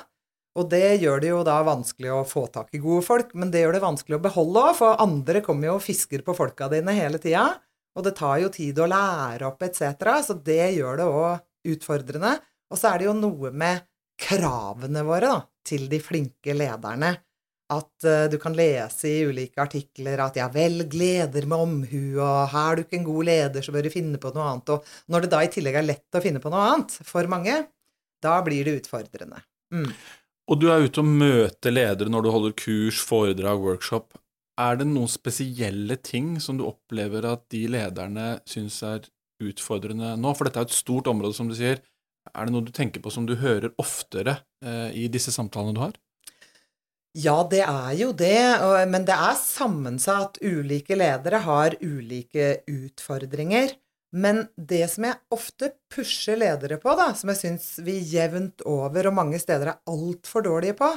Og 0.55 0.69
det 0.71 1.01
gjør 1.03 1.19
det 1.19 1.33
jo 1.33 1.41
da 1.43 1.57
vanskelig 1.67 2.13
å 2.15 2.23
få 2.27 2.45
tak 2.47 2.71
i 2.75 2.79
gode 2.79 3.03
folk, 3.03 3.33
men 3.35 3.51
det 3.51 3.65
gjør 3.65 3.75
det 3.75 3.83
vanskelig 3.83 4.17
å 4.17 4.23
beholde 4.23 4.63
òg, 4.69 4.73
for 4.79 5.03
andre 5.03 5.43
kommer 5.43 5.67
jo 5.67 5.77
og 5.81 5.83
fisker 5.83 6.23
på 6.23 6.35
folka 6.37 6.69
dine 6.71 6.95
hele 6.95 7.19
tida. 7.19 7.49
Og 7.95 8.07
det 8.07 8.15
tar 8.15 8.39
jo 8.39 8.51
tid 8.55 8.79
å 8.79 8.87
lære 8.87 9.49
opp 9.49 9.67
etc., 9.67 9.99
så 10.23 10.35
det 10.47 10.77
gjør 10.77 11.01
det 11.01 11.07
òg 11.11 11.73
utfordrende. 11.75 12.37
Og 12.71 12.79
så 12.79 12.91
er 12.91 13.01
det 13.01 13.09
jo 13.09 13.15
noe 13.17 13.51
med 13.53 13.85
kravene 14.19 15.03
våre 15.05 15.29
da, 15.29 15.39
til 15.65 15.87
de 15.91 15.99
flinke 16.01 16.55
lederne. 16.55 17.13
At 17.73 18.05
uh, 18.05 18.27
du 18.29 18.37
kan 18.41 18.53
lese 18.53 19.09
i 19.09 19.23
ulike 19.25 19.61
artikler 19.63 20.21
at 20.21 20.35
ja, 20.37 20.45
vel, 20.53 20.83
leder 20.93 21.47
med 21.49 21.63
omhu, 21.63 22.03
og 22.21 22.53
er 22.53 22.77
du 22.77 22.83
ikke 22.83 22.99
en 22.99 23.07
god 23.07 23.29
leder, 23.31 23.65
så 23.65 23.73
bør 23.73 23.87
du 23.87 23.93
finne 23.93 24.21
på 24.21 24.29
noe 24.35 24.51
annet. 24.51 24.75
Og 24.75 24.91
når 25.11 25.25
det 25.25 25.31
da 25.33 25.39
i 25.41 25.49
tillegg 25.53 25.79
er 25.81 25.87
lett 25.87 26.19
å 26.19 26.21
finne 26.21 26.41
på 26.43 26.51
noe 26.53 26.67
annet 26.69 26.99
for 27.07 27.31
mange, 27.31 27.63
da 28.21 28.37
blir 28.45 28.67
det 28.67 28.77
utfordrende. 28.83 29.41
Mm. 29.73 29.89
Og 30.45 30.61
du 30.61 30.67
er 30.69 30.85
ute 30.85 31.01
og 31.01 31.09
møter 31.09 31.73
ledere 31.73 32.11
når 32.13 32.25
du 32.25 32.29
holder 32.35 32.55
kurs, 32.59 33.01
foredrag, 33.01 33.65
workshop. 33.65 34.13
Er 34.61 34.77
det 34.79 34.87
noen 34.87 35.09
spesielle 35.11 35.97
ting 36.05 36.35
som 36.39 36.59
du 36.59 36.67
opplever 36.67 37.25
at 37.27 37.47
de 37.51 37.65
lederne 37.73 38.27
syns 38.47 38.77
er 38.85 39.09
utfordrende 39.43 40.13
nå? 40.21 40.35
For 40.37 40.47
dette 40.47 40.61
er 40.61 40.69
et 40.69 40.77
stort 40.77 41.09
område, 41.11 41.35
som 41.35 41.49
du 41.49 41.57
sier. 41.57 41.81
Er 42.33 42.47
det 42.47 42.55
noe 42.55 42.65
du 42.65 42.73
tenker 42.75 43.03
på 43.03 43.13
som 43.13 43.27
du 43.27 43.35
hører 43.39 43.73
oftere 43.81 44.39
eh, 44.65 44.89
i 44.97 45.07
disse 45.11 45.33
samtalene 45.35 45.75
du 45.75 45.83
har? 45.83 45.95
Ja, 47.15 47.37
det 47.47 47.61
er 47.63 47.93
jo 47.95 48.09
det, 48.11 48.35
men 48.91 49.05
det 49.07 49.15
er 49.15 49.37
sammensatt. 49.39 50.35
Ulike 50.43 50.97
ledere 50.99 51.39
har 51.45 51.77
ulike 51.79 52.57
utfordringer. 52.67 53.71
Men 54.15 54.45
det 54.55 54.83
som 54.91 55.07
jeg 55.07 55.19
ofte 55.35 55.71
pusher 55.91 56.39
ledere 56.39 56.77
på, 56.79 56.91
da, 56.95 57.09
som 57.15 57.31
jeg 57.31 57.39
syns 57.41 57.67
vi 57.83 57.97
jevnt 58.11 58.63
over 58.67 59.09
og 59.09 59.15
mange 59.17 59.39
steder 59.41 59.73
er 59.73 59.91
altfor 59.91 60.45
dårlige 60.45 60.77
på, 60.79 60.91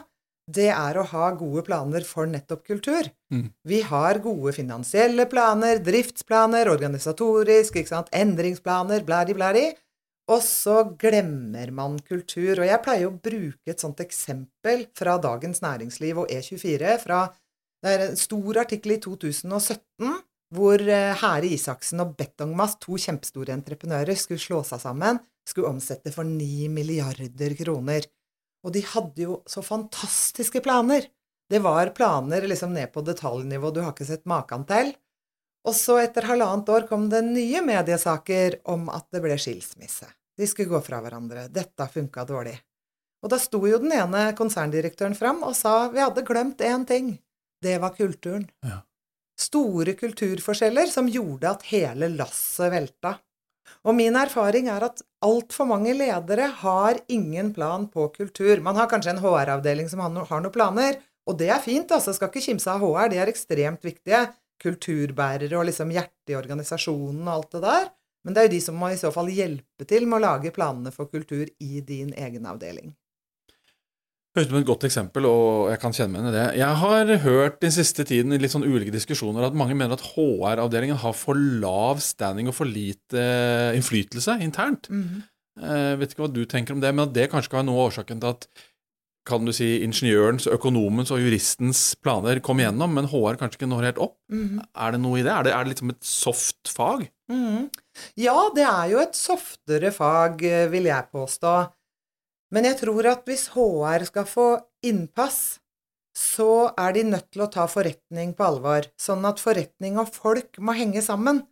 det 0.48 0.70
er 0.72 0.96
å 0.96 1.06
ha 1.10 1.30
gode 1.36 1.64
planer 1.66 2.06
for 2.08 2.28
nettopp 2.30 2.62
kultur. 2.66 3.10
Mm. 3.34 3.48
Vi 3.68 3.82
har 3.84 4.20
gode 4.24 4.54
finansielle 4.56 5.26
planer, 5.28 5.82
driftsplaner, 5.84 6.70
organisatorisk, 6.72 7.76
endringsplaner, 7.76 9.04
blædi, 9.06 9.36
blædi. 9.36 9.66
Og 10.28 10.42
så 10.44 10.82
glemmer 11.00 11.70
man 11.72 11.96
kultur. 12.04 12.60
Og 12.60 12.68
jeg 12.68 12.82
pleier 12.84 13.08
å 13.08 13.16
bruke 13.16 13.72
et 13.72 13.80
sånt 13.80 14.00
eksempel 14.04 14.86
fra 14.98 15.16
Dagens 15.22 15.62
Næringsliv 15.64 16.24
og 16.24 16.32
E24 16.32 16.96
fra 17.04 17.28
Det 17.78 17.92
er 17.94 18.08
en 18.08 18.18
stor 18.18 18.58
artikkel 18.64 18.96
i 18.96 19.00
2017 19.00 20.16
hvor 20.56 20.80
eh, 20.80 21.14
Hære 21.20 21.50
Isaksen 21.52 22.00
og 22.02 22.14
Betongmast, 22.18 22.80
to 22.80 22.96
kjempestore 22.98 23.52
entreprenører, 23.52 24.16
skulle 24.16 24.40
slå 24.40 24.62
seg 24.66 24.80
sammen, 24.82 25.20
skulle 25.46 25.70
omsette 25.70 26.12
for 26.14 26.26
9 26.26 26.70
milliarder 26.72 27.54
kroner. 27.58 28.08
Og 28.64 28.74
de 28.74 28.82
hadde 28.94 29.26
jo 29.28 29.38
så 29.46 29.62
fantastiske 29.62 30.62
planer. 30.64 31.06
Det 31.48 31.60
var 31.64 31.92
planer 31.96 32.48
liksom 32.48 32.74
ned 32.74 32.90
på 32.92 33.04
detaljnivå 33.06 33.70
du 33.72 33.82
har 33.84 33.94
ikke 33.94 34.08
sett 34.08 34.26
maken 34.28 34.66
til. 34.68 34.92
Og 35.68 35.76
så 35.76 35.98
etter 36.02 36.28
halvannet 36.28 36.70
år 36.72 36.88
kom 36.88 37.08
det 37.12 37.22
nye 37.26 37.62
mediesaker 37.64 38.60
om 38.72 38.88
at 38.92 39.08
det 39.12 39.22
ble 39.24 39.36
skilsmisse. 39.40 40.08
De 40.38 40.46
skulle 40.46 40.70
gå 40.70 40.80
fra 40.86 41.00
hverandre. 41.02 41.48
Dette 41.50 41.88
funka 41.92 42.24
dårlig. 42.28 42.54
Og 43.24 43.32
da 43.32 43.38
sto 43.42 43.60
jo 43.66 43.80
den 43.82 43.94
ene 43.96 44.28
konserndirektøren 44.38 45.16
fram 45.18 45.42
og 45.46 45.56
sa 45.58 45.88
vi 45.90 46.02
hadde 46.02 46.22
glemt 46.26 46.62
én 46.62 46.86
ting. 46.86 47.16
Det 47.62 47.78
var 47.82 47.96
kulturen. 47.96 48.46
Ja. 48.62 48.84
Store 49.38 49.94
kulturforskjeller 49.98 50.90
som 50.90 51.10
gjorde 51.10 51.50
at 51.50 51.66
hele 51.70 52.10
lasset 52.14 52.70
velta. 52.74 53.16
Og 53.86 53.94
min 53.94 54.16
erfaring 54.16 54.70
er 54.72 54.86
at 54.86 55.02
altfor 55.24 55.68
mange 55.68 55.92
ledere 55.94 56.48
har 56.62 56.98
ingen 57.12 57.52
plan 57.54 57.86
på 57.90 58.08
kultur. 58.14 58.62
Man 58.64 58.78
har 58.78 58.88
kanskje 58.90 59.16
en 59.16 59.22
HR-avdeling 59.22 59.90
som 59.90 60.02
har, 60.02 60.14
noen 60.14 60.50
planer, 60.54 60.98
og 61.28 61.36
det 61.38 61.50
er 61.52 61.62
fint, 61.62 61.90
altså. 61.92 62.14
Skal 62.16 62.30
ikke 62.30 62.46
kimse 62.46 62.70
av 62.72 62.82
HR, 62.82 63.10
de 63.12 63.22
er 63.22 63.32
ekstremt 63.32 63.84
viktige. 63.84 64.28
kulturbærere 64.58 65.54
og 65.54 65.68
liksom 65.68 65.92
hjertet 65.94 66.32
i 66.32 66.34
organisasjonen 66.34 67.28
og 67.28 67.30
alt 67.30 67.52
det 67.52 67.60
der. 67.62 67.84
Men 68.24 68.34
det 68.34 68.40
er 68.40 68.48
jo 68.48 68.54
de 68.56 68.62
som 68.64 68.78
må 68.78 68.90
i 68.92 68.98
så 69.00 69.10
fall 69.14 69.30
hjelpe 69.32 69.86
til 69.88 70.06
med 70.08 70.18
å 70.18 70.24
lage 70.26 70.54
planene 70.54 70.92
for 70.94 71.10
kultur 71.10 71.46
i 71.46 71.82
din 71.86 72.10
egen 72.18 72.48
avdeling. 72.50 72.94
Høres 74.36 74.48
ut 74.48 74.52
som 74.52 74.58
et 74.60 74.68
godt 74.68 74.84
eksempel, 74.86 75.26
og 75.26 75.70
jeg 75.72 75.80
kan 75.82 75.94
kjenne 75.96 76.12
meg 76.12 76.20
igjen 76.20 76.30
i 76.30 76.36
det. 76.36 76.46
Jeg 76.60 76.80
har 76.82 77.12
hørt 77.24 77.60
den 77.64 77.74
siste 77.74 78.04
tiden 78.06 78.34
i 78.34 78.38
litt 78.38 78.52
sånn 78.52 78.66
ulike 78.66 78.92
diskusjoner 78.94 79.46
at 79.46 79.56
mange 79.56 79.74
mener 79.78 79.96
at 79.96 80.04
HR-avdelingen 80.12 81.00
har 81.00 81.16
for 81.16 81.38
lav 81.38 82.02
standing 82.04 82.50
og 82.50 82.54
for 82.58 82.68
lite 82.68 83.24
innflytelse 83.78 84.38
internt. 84.44 84.90
Mhm. 84.92 85.24
Jeg 85.58 85.98
vet 85.98 86.12
ikke 86.12 86.22
hva 86.22 86.30
du 86.30 86.44
tenker 86.46 86.76
om 86.76 86.80
det, 86.84 86.92
men 86.94 87.08
at 87.08 87.14
det 87.16 87.30
kanskje 87.32 87.50
kan 87.50 87.64
være 87.64 87.66
noe 87.66 87.80
av 87.80 87.88
årsaken 87.88 88.20
til 88.22 88.30
at 88.30 88.46
kan 89.28 89.44
du 89.44 89.52
si, 89.52 89.82
ingeniørens, 89.84 90.46
økonomens 90.48 91.10
og 91.12 91.20
juristens 91.20 91.82
planer 92.00 92.38
kom 92.44 92.62
igjennom, 92.62 92.94
men 92.94 93.08
HR 93.10 93.36
kanskje 93.40 93.60
ikke 93.60 93.68
når 93.68 93.88
helt 93.90 94.00
opp. 94.06 94.16
Mhm. 94.32 94.62
Er 94.74 94.94
det 94.94 95.00
noe 95.02 95.18
i 95.18 95.24
det? 95.26 95.32
Er 95.32 95.42
det, 95.44 95.52
er 95.52 95.64
det 95.64 95.74
liksom 95.74 95.90
et 95.90 96.04
soft 96.04 96.70
fag? 96.72 97.08
Mhm. 97.28 97.70
Ja, 98.18 98.36
det 98.54 98.66
er 98.66 98.92
jo 98.92 99.02
et 99.02 99.18
softere 99.18 99.92
fag, 99.94 100.42
eh, 100.44 100.68
vil 100.72 100.88
jeg 100.90 101.10
påstå. 101.12 101.54
Men 102.54 102.64
jeg 102.64 102.78
tror 102.80 103.10
at 103.10 103.26
hvis 103.28 103.50
HR 103.52 104.06
skal 104.08 104.28
få 104.28 104.48
innpass, 104.86 105.58
så 106.16 106.72
er 106.78 106.96
de 106.96 107.04
nødt 107.12 107.28
til 107.30 107.44
å 107.44 107.50
ta 107.52 107.66
forretning 107.70 108.32
på 108.34 108.46
alvor, 108.46 108.88
sånn 108.98 109.26
at 109.28 109.42
forretning 109.42 110.00
og 110.00 110.10
folk 110.10 110.58
må 110.58 110.74
henge 110.74 111.02
sammen. 111.04 111.44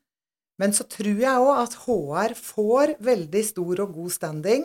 Men 0.58 0.72
så 0.72 0.86
tror 0.88 1.20
jeg 1.20 1.42
òg 1.42 1.60
at 1.60 1.76
HR 1.84 2.34
får 2.38 2.96
veldig 3.04 3.42
stor 3.44 3.84
og 3.84 3.92
god 3.98 4.14
standing 4.14 4.64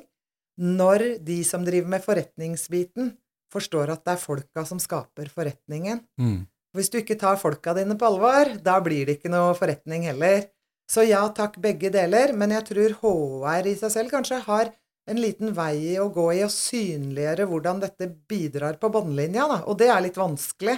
når 0.61 1.03
de 1.25 1.41
som 1.47 1.65
driver 1.65 1.91
med 1.91 2.03
forretningsbiten, 2.05 3.11
forstår 3.51 3.91
at 3.93 4.03
det 4.05 4.15
er 4.15 4.21
folka 4.21 4.63
som 4.67 4.79
skaper 4.79 5.29
forretningen. 5.33 6.03
Mm. 6.21 6.45
Hvis 6.77 6.91
du 6.91 7.01
ikke 7.01 7.19
tar 7.19 7.39
folka 7.39 7.73
dine 7.75 7.97
på 7.99 8.07
alvor, 8.07 8.53
da 8.63 8.77
blir 8.83 9.07
det 9.07 9.17
ikke 9.17 9.31
noe 9.33 9.55
forretning 9.57 10.05
heller. 10.07 10.45
Så 10.91 11.05
ja 11.07 11.21
takk, 11.31 11.55
begge 11.63 11.91
deler, 11.93 12.33
men 12.35 12.51
jeg 12.51 12.65
tror 12.67 12.95
HR 12.99 13.69
i 13.71 13.75
seg 13.79 13.93
selv 13.93 14.11
kanskje 14.11 14.41
har 14.43 14.73
en 15.09 15.19
liten 15.19 15.53
vei 15.55 15.95
å 16.01 16.09
gå 16.13 16.25
i 16.35 16.43
å 16.43 16.51
synliggjøre 16.51 17.47
hvordan 17.49 17.79
dette 17.81 18.09
bidrar 18.29 18.75
på 18.81 18.89
båndlinja, 18.93 19.47
da. 19.49 19.59
Og 19.71 19.77
det 19.79 19.87
er 19.91 20.03
litt 20.03 20.19
vanskelig. 20.19 20.75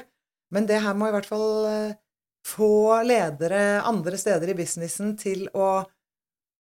Men 0.54 0.68
det 0.70 0.80
her 0.84 0.94
må 0.98 1.10
i 1.10 1.14
hvert 1.16 1.28
fall 1.28 1.66
eh, 1.66 1.96
få 2.46 3.02
ledere 3.08 3.82
andre 3.90 4.20
steder 4.22 4.52
i 4.54 4.58
businessen 4.58 5.16
til 5.20 5.48
å 5.58 5.82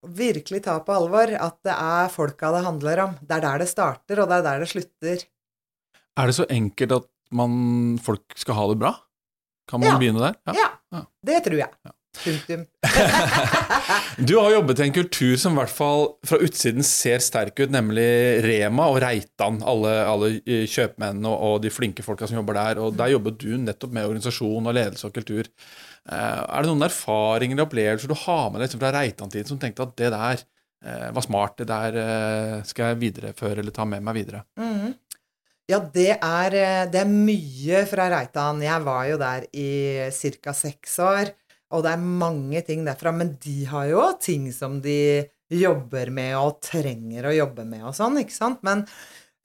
virkelig 0.06 0.62
ta 0.66 0.76
på 0.82 0.94
alvor 0.94 1.30
at 1.34 1.58
det 1.66 1.74
er 1.74 2.10
folka 2.14 2.50
det 2.54 2.64
handler 2.66 3.02
om. 3.08 3.16
Det 3.22 3.36
er 3.36 3.44
der 3.44 3.62
det 3.62 3.70
starter, 3.70 4.22
og 4.22 4.30
det 4.30 4.38
er 4.38 4.46
der 4.46 4.62
det 4.62 4.70
slutter. 4.70 5.24
Er 6.18 6.30
det 6.30 6.36
så 6.38 6.46
enkelt 6.50 6.94
at 7.00 7.08
man, 7.32 7.98
folk 8.02 8.38
skal 8.38 8.58
ha 8.58 8.68
det 8.70 8.78
bra? 8.82 8.94
Kan 9.70 9.80
man 9.82 9.94
Ja. 9.94 9.98
begynne 9.98 10.22
der? 10.30 10.38
Ja, 10.54 10.70
Ja. 10.92 11.04
det 11.24 11.44
tror 11.44 11.58
jeg. 11.58 11.70
Punktum. 12.20 12.66
Du 14.18 14.36
har 14.36 14.52
jobbet 14.52 14.80
i 14.80 14.84
en 14.84 14.94
kultur 14.94 15.36
som 15.40 15.54
i 15.54 15.60
hvert 15.62 15.72
fall 15.72 16.04
fra 16.26 16.38
utsiden 16.44 16.84
ser 16.86 17.22
sterk 17.24 17.56
ut, 17.58 17.72
nemlig 17.72 18.04
Rema 18.44 18.88
og 18.92 19.00
Reitan. 19.02 19.60
Alle, 19.66 19.94
alle 20.06 20.30
eh, 20.44 20.66
kjøpmennene 20.70 21.30
og, 21.30 21.44
og 21.48 21.56
de 21.64 21.72
flinke 21.72 22.04
folka 22.04 22.28
som 22.28 22.38
jobber 22.38 22.58
der. 22.58 22.80
Og 22.84 22.96
der 22.98 23.14
jobbet 23.14 23.40
du 23.42 23.56
nettopp 23.58 23.94
med 23.96 24.08
organisasjon 24.10 24.68
og 24.68 24.76
ledelse 24.76 25.08
og 25.08 25.16
kultur. 25.16 25.48
Eh, 25.48 26.40
er 26.42 26.62
det 26.62 26.70
noen 26.70 26.86
erfaringer 26.86 27.56
eller 27.56 27.68
opplevelser 27.68 28.12
du 28.12 28.18
har 28.26 28.50
med 28.50 28.60
deg 28.60 28.68
liksom 28.68 28.82
fra 28.84 28.94
Reitan-tiden 28.98 29.52
som 29.52 29.62
tenkte 29.62 29.86
at 29.86 29.96
det 29.98 30.12
der 30.14 30.44
eh, 30.44 31.08
var 31.16 31.26
smart, 31.26 31.56
det 31.62 31.70
der 31.72 32.62
skal 32.68 32.92
jeg 32.92 33.02
videreføre 33.06 33.64
eller 33.64 33.74
ta 33.74 33.88
med 33.88 34.04
meg 34.04 34.20
videre? 34.20 34.44
Mhm. 34.60 34.98
Ja, 35.70 35.78
det 35.94 36.18
er, 36.18 36.54
det 36.90 36.98
er 37.00 37.08
mye 37.08 37.84
fra 37.88 38.08
Reitan. 38.12 38.58
Jeg 38.60 38.82
var 38.84 39.06
jo 39.08 39.16
der 39.20 39.44
i 39.56 39.70
ca. 40.12 40.52
seks 40.58 40.98
år, 41.00 41.30
og 41.72 41.84
det 41.84 41.94
er 41.94 42.10
mange 42.24 42.62
ting 42.66 42.84
derfra. 42.86 43.12
Men 43.16 43.34
de 43.42 43.62
har 43.70 43.88
jo 43.90 44.06
ting 44.20 44.50
som 44.54 44.80
de 44.84 45.24
jobber 45.52 46.12
med 46.14 46.36
og 46.38 46.60
trenger 46.64 47.28
å 47.28 47.34
jobbe 47.36 47.66
med 47.68 47.84
og 47.88 47.96
sånn, 47.96 48.20
ikke 48.22 48.36
sant? 48.36 48.62
Men 48.66 48.86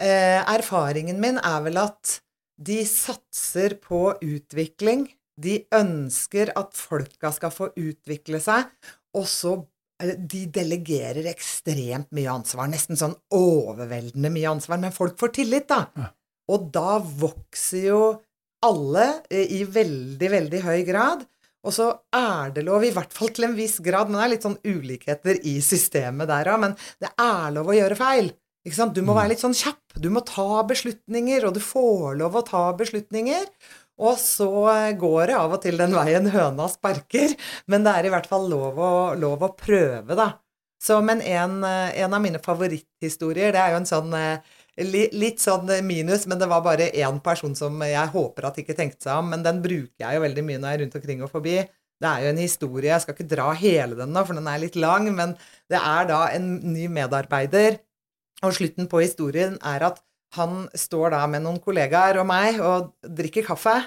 eh, 0.02 0.40
erfaringen 0.40 1.20
min 1.24 1.40
er 1.42 1.64
vel 1.66 1.80
at 1.82 2.20
de 2.58 2.82
satser 2.90 3.78
på 3.82 4.12
utvikling. 4.24 5.08
De 5.38 5.60
ønsker 5.76 6.54
at 6.58 6.78
folka 6.78 7.32
skal 7.36 7.54
få 7.54 7.72
utvikle 7.78 8.40
seg, 8.42 8.72
og 9.18 9.28
så 9.30 9.58
de 9.98 10.44
delegerer 10.54 11.26
ekstremt 11.32 12.12
mye 12.14 12.30
ansvar, 12.30 12.70
nesten 12.70 13.00
sånn 13.00 13.16
overveldende 13.34 14.30
mye 14.34 14.52
ansvar, 14.52 14.80
men 14.82 14.94
folk 14.94 15.18
får 15.20 15.34
tillit, 15.40 15.68
da. 15.72 15.88
Ja. 15.98 16.10
Og 16.54 16.70
da 16.74 16.98
vokser 17.02 17.88
jo 17.90 18.02
alle 18.66 19.08
eh, 19.30 19.50
i 19.58 19.64
veldig, 19.66 20.30
veldig 20.34 20.62
høy 20.66 20.80
grad. 20.88 21.26
Og 21.66 21.74
så 21.76 21.88
er 22.16 22.52
det 22.56 22.64
lov, 22.68 22.86
i 22.86 22.94
hvert 22.96 23.14
fall 23.14 23.32
til 23.36 23.48
en 23.48 23.56
viss 23.58 23.80
grad, 23.84 24.10
men 24.10 24.20
det 24.20 24.26
er 24.26 24.34
litt 24.36 24.46
sånn 24.46 24.60
ulikheter 24.64 25.40
i 25.50 25.58
systemet 25.66 26.30
der 26.30 26.52
òg, 26.54 26.62
men 26.64 26.76
det 27.04 27.12
er 27.22 27.56
lov 27.56 27.72
å 27.72 27.78
gjøre 27.78 27.98
feil. 28.00 28.32
Ikke 28.68 28.78
sant? 28.78 28.96
Du 28.96 29.04
må 29.06 29.16
være 29.16 29.32
litt 29.32 29.44
sånn 29.44 29.56
kjapp. 29.56 29.98
Du 30.00 30.10
må 30.12 30.22
ta 30.28 30.62
beslutninger, 30.68 31.46
og 31.48 31.56
du 31.56 31.62
får 31.64 32.18
lov 32.20 32.36
å 32.36 32.46
ta 32.48 32.64
beslutninger. 32.78 33.46
Og 33.98 34.20
så 34.22 34.50
går 35.00 35.32
det 35.32 35.38
av 35.40 35.56
og 35.56 35.62
til 35.64 35.80
den 35.80 35.96
veien 35.98 36.28
høna 36.34 36.68
sparker, 36.70 37.34
men 37.72 37.88
det 37.88 37.96
er 37.96 38.08
i 38.08 38.12
hvert 38.14 38.28
fall 38.30 38.46
lov 38.52 38.78
å, 38.78 38.92
lov 39.18 39.48
å 39.48 39.56
prøve, 39.58 40.18
da. 40.20 40.36
Så, 40.84 41.00
men 41.02 41.24
en, 41.26 41.64
eh, 41.66 41.96
en 42.04 42.14
av 42.14 42.22
mine 42.22 42.40
favoritthistorier, 42.44 43.56
det 43.56 43.62
er 43.62 43.74
jo 43.74 43.80
en 43.80 43.90
sånn 43.90 44.14
eh, 44.14 44.57
Litt 44.78 45.42
sånn 45.42 45.72
minus, 45.88 46.28
men 46.30 46.38
det 46.38 46.48
var 46.52 46.62
bare 46.66 46.92
én 46.94 47.18
person 47.26 47.56
som 47.58 47.82
jeg 47.82 48.14
håper 48.14 48.46
at 48.46 48.60
ikke 48.62 48.76
tenkte 48.78 49.08
seg 49.08 49.24
om, 49.24 49.32
men 49.34 49.42
den 49.46 49.64
bruker 49.64 50.04
jeg 50.04 50.18
jo 50.18 50.22
veldig 50.22 50.44
mye 50.46 50.62
når 50.62 50.70
jeg 50.70 50.78
er 50.78 50.84
rundt 50.84 50.98
omkring 51.00 51.24
og 51.26 51.32
forbi. 51.34 51.56
Det 51.98 52.10
er 52.12 52.24
jo 52.24 52.30
en 52.30 52.42
historie, 52.44 52.92
jeg 52.92 53.02
skal 53.02 53.16
ikke 53.16 53.32
dra 53.32 53.48
hele 53.58 53.98
den 53.98 54.12
nå, 54.14 54.22
for 54.28 54.38
den 54.38 54.50
er 54.50 54.62
litt 54.62 54.78
lang, 54.78 55.10
men 55.18 55.34
det 55.72 55.80
er 55.82 56.10
da 56.12 56.20
en 56.36 56.52
ny 56.76 56.86
medarbeider, 56.94 57.80
og 58.46 58.54
slutten 58.54 58.86
på 58.92 59.02
historien 59.02 59.58
er 59.66 59.88
at 59.88 60.04
han 60.38 60.68
står 60.78 61.16
da 61.16 61.24
med 61.32 61.42
noen 61.46 61.58
kollegaer 61.64 62.20
og 62.22 62.28
meg 62.30 62.60
og 62.62 62.92
drikker 63.18 63.48
kaffe, 63.48 63.80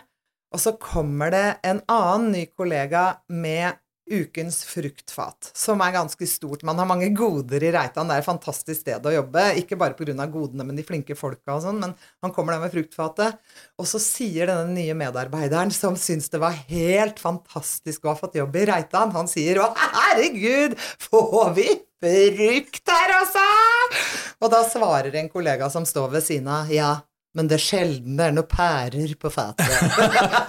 og 0.50 0.58
så 0.58 0.74
kommer 0.82 1.30
det 1.30 1.44
en 1.62 1.84
annen 1.86 2.32
ny 2.34 2.42
kollega 2.50 3.20
med 3.30 3.78
ukens 4.10 4.60
fruktfat, 4.68 5.50
som 5.56 5.80
er 5.84 5.94
ganske 5.94 6.26
stort. 6.28 6.64
Man 6.66 6.78
har 6.80 6.88
mange 6.88 7.08
goder 7.16 7.62
i 7.62 7.72
Reitan, 7.74 8.10
det 8.10 8.18
er 8.18 8.24
et 8.24 8.28
fantastisk 8.28 8.82
sted 8.82 9.06
å 9.06 9.14
jobbe. 9.14 9.44
Ikke 9.62 9.78
bare 9.80 9.96
pga. 9.98 10.26
godene, 10.30 10.66
men 10.66 10.76
de 10.76 10.84
flinke 10.86 11.16
folka 11.18 11.56
og 11.56 11.62
sånn. 11.64 11.80
Men 11.80 11.94
han 12.22 12.34
kommer 12.34 12.54
der 12.54 12.64
med 12.64 12.74
fruktfatet, 12.74 13.38
og 13.78 13.86
så 13.88 14.00
sier 14.02 14.50
denne 14.50 14.74
nye 14.74 14.96
medarbeideren, 14.98 15.70
som 15.70 15.96
syns 15.96 16.30
det 16.32 16.40
var 16.42 16.58
helt 16.70 17.20
fantastisk 17.22 18.04
å 18.04 18.14
ha 18.14 18.18
fått 18.18 18.40
jobb 18.40 18.56
i 18.56 18.66
Reitan, 18.70 19.14
han 19.14 19.28
sier 19.28 19.60
'Å, 19.60 19.74
herregud, 19.76 20.76
får 20.78 21.54
vi 21.54 21.68
frukt 22.00 22.88
her 22.88 23.14
også?' 23.20 24.40
Og 24.40 24.50
da 24.50 24.64
svarer 24.64 25.14
en 25.14 25.28
kollega 25.28 25.70
som 25.70 25.84
står 25.84 26.10
ved 26.10 26.22
siden 26.24 26.48
av, 26.48 26.68
'Ja, 26.68 27.00
men 27.36 27.50
det 27.50 27.58
er 27.58 27.64
sjelden 27.64 28.16
det 28.18 28.28
er 28.28 28.36
noen 28.36 28.48
pærer 28.50 29.12
på 29.20 29.30
fatet'. 29.32 29.68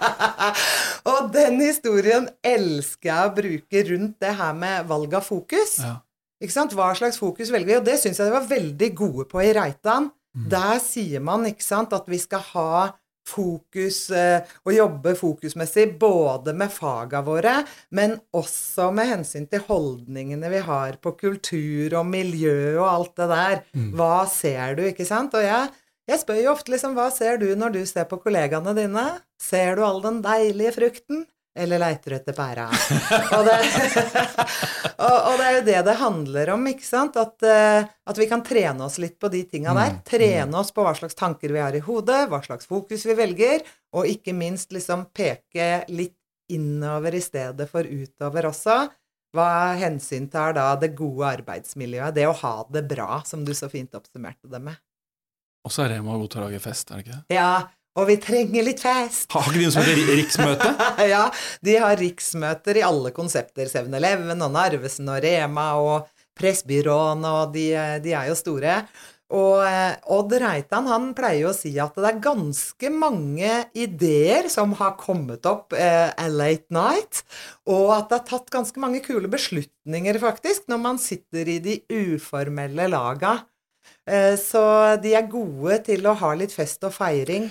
og 1.12 1.34
den 1.34 1.60
historien 1.62 2.30
elsker 2.44 3.12
jeg 3.12 3.28
å 3.28 3.36
bruke 3.38 3.84
rundt 3.92 4.16
det 4.24 4.34
her 4.40 4.56
med 4.58 4.88
valg 4.90 5.14
av 5.20 5.28
fokus. 5.28 5.78
Ja. 5.84 6.00
Ikke 6.42 6.56
sant? 6.56 6.74
Hva 6.74 6.90
slags 6.98 7.22
fokus 7.22 7.52
velger 7.54 7.70
vi? 7.70 7.78
Og 7.78 7.86
det 7.86 8.00
syns 8.02 8.18
jeg 8.18 8.32
de 8.32 8.34
var 8.34 8.50
veldig 8.50 8.90
gode 8.98 9.28
på 9.30 9.44
i 9.46 9.54
Reitan. 9.54 10.10
Der 10.32 10.80
sier 10.80 11.20
man 11.20 11.46
ikke 11.46 11.66
sant, 11.66 11.94
at 11.94 12.08
vi 12.10 12.18
skal 12.22 12.42
ha 12.54 12.90
fokus 13.28 14.10
eh, 14.16 14.48
og 14.66 14.74
jobbe 14.74 15.14
fokusmessig 15.20 15.86
både 16.02 16.56
med 16.58 16.72
faga 16.74 17.22
våre, 17.26 17.60
men 17.96 18.16
også 18.36 18.90
med 18.96 19.12
hensyn 19.12 19.46
til 19.52 19.64
holdningene 19.68 20.50
vi 20.52 20.64
har 20.66 20.98
på 21.04 21.14
kultur 21.20 21.98
og 22.00 22.08
miljø 22.10 22.80
og 22.80 22.88
alt 22.88 23.14
det 23.22 23.30
der. 23.32 23.62
Hva 23.98 24.26
ser 24.32 24.80
du, 24.80 24.84
ikke 24.90 25.08
sant? 25.08 25.38
Og 25.38 25.46
jeg, 25.46 25.70
jeg 26.12 26.22
spør 26.22 26.42
jo 26.42 26.54
ofte 26.54 26.74
liksom, 26.74 26.96
hva 26.98 27.10
ser 27.14 27.40
du 27.42 27.50
når 27.56 27.78
du 27.78 27.84
ser 27.88 28.08
på 28.10 28.20
kollegaene 28.22 28.74
dine? 28.78 29.06
Ser 29.42 29.78
du 29.78 29.86
all 29.88 30.02
den 30.04 30.20
deilige 30.26 30.76
frukten? 30.76 31.26
Eller 31.58 31.82
leiter 31.82 32.14
du 32.14 32.16
etter 32.16 32.36
pæra? 32.36 32.70
og, 33.36 33.48
det, 33.48 33.56
og, 35.08 35.18
og 35.18 35.34
det 35.36 35.48
er 35.48 35.56
jo 35.58 35.64
det 35.68 35.82
det 35.88 35.96
handler 36.00 36.54
om, 36.54 36.70
ikke 36.72 36.88
sant? 36.88 37.20
At, 37.20 37.36
eh, 37.44 37.90
at 38.08 38.22
vi 38.22 38.28
kan 38.30 38.44
trene 38.46 38.88
oss 38.88 38.96
litt 39.04 39.18
på 39.20 39.32
de 39.34 39.44
tinga 39.50 39.76
der. 39.76 39.98
Trene 40.08 40.62
oss 40.62 40.72
på 40.76 40.86
hva 40.86 40.96
slags 40.96 41.18
tanker 41.20 41.52
vi 41.52 41.64
har 41.64 41.76
i 41.76 41.84
hodet, 41.84 42.24
hva 42.32 42.40
slags 42.46 42.70
fokus 42.72 43.04
vi 43.10 43.18
velger, 43.20 43.68
og 43.96 44.08
ikke 44.08 44.36
minst 44.36 44.72
liksom 44.72 45.10
peke 45.16 45.84
litt 45.92 46.16
innover 46.52 47.16
i 47.16 47.24
stedet 47.24 47.68
for 47.72 47.88
utover 47.88 48.48
også. 48.52 48.86
Hva 49.36 49.76
hensyntar 49.80 50.56
da 50.56 50.70
det 50.80 50.94
gode 50.96 51.36
arbeidsmiljøet, 51.38 52.16
det 52.16 52.28
å 52.28 52.36
ha 52.44 52.56
det 52.72 52.84
bra, 52.88 53.22
som 53.28 53.44
du 53.48 53.54
så 53.56 53.72
fint 53.72 53.96
oppsummerte 53.96 54.52
det 54.52 54.60
med. 54.64 54.80
Og 55.68 55.74
så 55.74 55.86
er 55.86 55.96
Rema 55.96 56.18
god 56.18 56.32
til 56.34 56.42
å 56.42 56.48
lage 56.48 56.64
fest, 56.64 56.90
er 56.90 57.00
det 57.00 57.06
ikke 57.06 57.20
det? 57.20 57.38
Ja, 57.38 57.52
og 58.00 58.08
vi 58.08 58.16
trenger 58.24 58.66
litt 58.66 58.82
fest! 58.82 59.28
Har 59.34 59.50
ikke 59.50 59.60
de 59.60 59.68
noe 59.68 59.76
som 59.76 59.84
heter 59.84 60.14
riksmøte? 60.16 60.74
ja, 61.14 61.24
de 61.68 61.78
har 61.84 62.00
riksmøter 62.00 62.80
i 62.80 62.86
alle 62.88 63.12
konsepter. 63.16 63.68
7-Eleven 63.68 64.40
og 64.40 64.54
Narvesen 64.56 65.12
og 65.12 65.20
Rema 65.26 65.72
og 65.82 66.12
Pressbyråen, 66.40 67.26
og 67.28 67.52
de, 67.56 67.66
de 68.02 68.14
er 68.16 68.32
jo 68.32 68.38
store. 68.40 68.78
Og 69.32 69.62
eh, 69.64 69.94
Odd 70.12 70.34
Reitan 70.42 70.88
han 70.92 71.12
pleier 71.16 71.46
jo 71.46 71.52
å 71.52 71.56
si 71.56 71.72
at 71.80 71.96
det 71.96 72.10
er 72.10 72.24
ganske 72.24 72.92
mange 72.92 73.52
ideer 73.78 74.50
som 74.52 74.74
har 74.80 74.98
kommet 75.00 75.48
opp 75.48 75.76
eh, 75.78 76.12
late 76.32 76.68
night, 76.76 77.24
og 77.70 77.94
at 77.96 78.12
det 78.12 78.20
er 78.20 78.28
tatt 78.34 78.52
ganske 78.52 78.84
mange 78.84 79.00
kule 79.06 79.32
beslutninger, 79.32 80.20
faktisk, 80.20 80.68
når 80.72 80.84
man 80.84 81.00
sitter 81.02 81.48
i 81.48 81.60
de 81.64 81.80
uformelle 81.88 82.90
laga. 82.92 83.38
Eh, 84.10 84.36
så 84.40 84.64
de 85.02 85.16
er 85.18 85.30
gode 85.32 85.82
til 85.88 86.08
å 86.08 86.16
ha 86.22 86.32
litt 86.38 86.54
fest 86.56 86.84
og 86.88 86.96
feiring. 86.96 87.50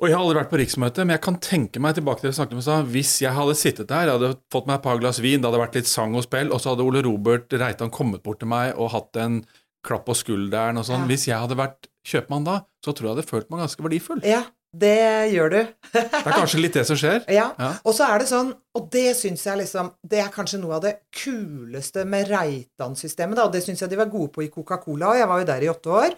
Og 0.00 0.08
jeg 0.08 0.16
har 0.16 0.24
aldri 0.24 0.38
vært 0.40 0.52
på 0.52 0.58
riksmøte, 0.62 1.04
men 1.04 1.14
jeg 1.18 1.22
kan 1.26 1.36
tenke 1.44 1.80
meg 1.84 1.98
tilbake 1.98 2.22
til 2.22 2.30
det 2.30 2.32
vi 2.32 2.38
snakket 2.38 2.60
om. 2.72 2.86
Hvis 2.94 3.12
jeg 3.20 3.36
hadde 3.36 3.56
sittet 3.60 3.90
der, 3.90 4.08
jeg 4.08 4.16
hadde 4.16 4.30
fått 4.52 4.70
meg 4.70 4.78
et 4.78 4.86
par 4.86 5.02
glass 5.02 5.20
vin, 5.20 5.42
det 5.42 5.50
hadde 5.50 5.60
vært 5.60 5.76
litt 5.76 5.90
sang 5.90 6.16
og 6.16 6.24
spill, 6.24 6.48
og 6.48 6.62
så 6.62 6.72
hadde 6.72 6.86
Ole 6.86 7.02
Robert 7.04 7.52
Reitan 7.60 7.92
kommet 7.92 8.24
bort 8.24 8.40
til 8.40 8.48
meg 8.48 8.72
og 8.80 8.94
hatt 8.94 9.20
en 9.20 9.42
klapp 9.84 10.06
på 10.08 10.16
skulderen 10.16 10.80
og 10.80 10.88
sånn. 10.88 11.04
Ja. 11.04 11.10
Hvis 11.10 11.28
jeg 11.28 11.42
hadde 11.44 11.58
vært 11.60 11.90
kjøpmann 12.08 12.48
da, 12.48 12.62
så 12.82 12.94
tror 12.94 13.04
jeg 13.04 13.10
jeg 13.10 13.18
hadde 13.18 13.30
følt 13.34 13.52
meg 13.52 13.64
ganske 13.66 13.84
verdifull. 13.84 14.24
Ja, 14.24 14.42
det 14.72 15.32
gjør 15.34 15.50
du. 15.52 15.58
Det 15.92 16.02
er 16.22 16.32
kanskje 16.32 16.60
litt 16.62 16.76
det 16.78 16.84
som 16.88 16.96
skjer. 16.96 17.26
Ja. 17.28 17.50
Ja. 17.60 17.74
Og 17.84 17.92
så 17.96 18.06
er 18.08 18.22
det 18.22 18.28
sånn, 18.30 18.54
og 18.72 18.86
det 18.94 19.10
syns 19.18 19.44
jeg 19.44 19.60
liksom 19.60 19.90
Det 20.00 20.22
er 20.22 20.30
kanskje 20.32 20.62
noe 20.62 20.78
av 20.78 20.86
det 20.86 20.94
kuleste 21.12 22.06
med 22.08 22.30
Reitan-systemet, 22.32 23.36
da, 23.36 23.44
og 23.48 23.52
det 23.52 23.60
syns 23.66 23.84
jeg 23.84 23.92
de 23.92 24.00
var 24.00 24.08
gode 24.12 24.32
på 24.32 24.46
i 24.46 24.48
Coca-Cola, 24.52 25.12
og 25.12 25.20
jeg 25.20 25.28
var 25.28 25.42
jo 25.42 25.50
der 25.50 25.66
i 25.66 25.70
åtte 25.72 25.92
år. 25.98 26.16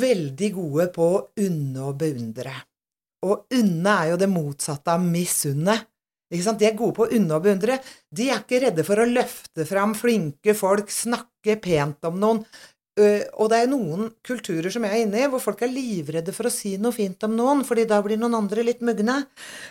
Veldig 0.00 0.50
gode 0.56 0.88
på 0.96 1.10
å 1.12 1.20
unne 1.44 1.84
og 1.90 2.00
beundre. 2.00 2.56
Og 3.28 3.54
unne 3.58 3.94
er 4.00 4.12
jo 4.14 4.18
det 4.20 4.30
motsatte 4.32 4.94
av 4.94 5.04
misunne. 5.04 5.76
Ikke 6.28 6.44
sant? 6.44 6.60
De 6.60 6.68
er 6.68 6.76
gode 6.76 6.96
på 6.96 7.06
å 7.06 7.12
unne 7.16 7.36
og 7.36 7.44
beundre. 7.44 7.78
De 8.08 8.28
er 8.28 8.42
ikke 8.42 8.62
redde 8.64 8.84
for 8.86 9.00
å 9.00 9.08
løfte 9.08 9.64
fram 9.68 9.94
flinke 9.96 10.56
folk, 10.56 10.92
snakke 10.92 11.56
pent 11.60 12.04
om 12.08 12.18
noen. 12.20 12.42
Øh, 12.98 13.22
og 13.38 13.50
det 13.52 13.58
er 13.62 13.68
noen 13.70 14.08
kulturer 14.26 14.72
som 14.74 14.82
jeg 14.82 14.90
er 14.96 15.04
inne 15.06 15.20
i, 15.22 15.28
hvor 15.30 15.38
folk 15.42 15.60
er 15.62 15.70
livredde 15.70 16.32
for 16.34 16.48
å 16.48 16.52
si 16.52 16.74
noe 16.82 16.92
fint 16.96 17.22
om 17.28 17.36
noen, 17.38 17.62
fordi 17.68 17.84
da 17.86 18.00
blir 18.02 18.18
noen 18.18 18.34
andre 18.40 18.64
litt 18.66 18.80
mugne. 18.82 19.20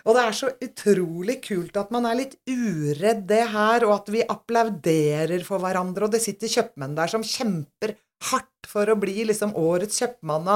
Og 0.07 0.15
det 0.15 0.23
er 0.23 0.37
så 0.37 0.51
utrolig 0.63 1.41
kult 1.43 1.75
at 1.81 1.91
man 1.91 2.07
er 2.07 2.15
litt 2.21 2.37
uredd 2.47 3.25
det 3.27 3.43
her, 3.51 3.83
og 3.89 3.97
at 3.99 4.11
vi 4.13 4.23
applauderer 4.23 5.43
for 5.47 5.59
hverandre, 5.59 6.07
og 6.07 6.11
det 6.15 6.23
sitter 6.23 6.47
kjøpmenn 6.47 6.95
der 6.97 7.11
som 7.11 7.25
kjemper 7.25 7.97
hardt 8.31 8.65
for 8.65 8.89
å 8.89 8.95
bli 8.97 9.27
liksom 9.29 9.51
årets 9.59 9.99
kjøpmann, 10.01 10.47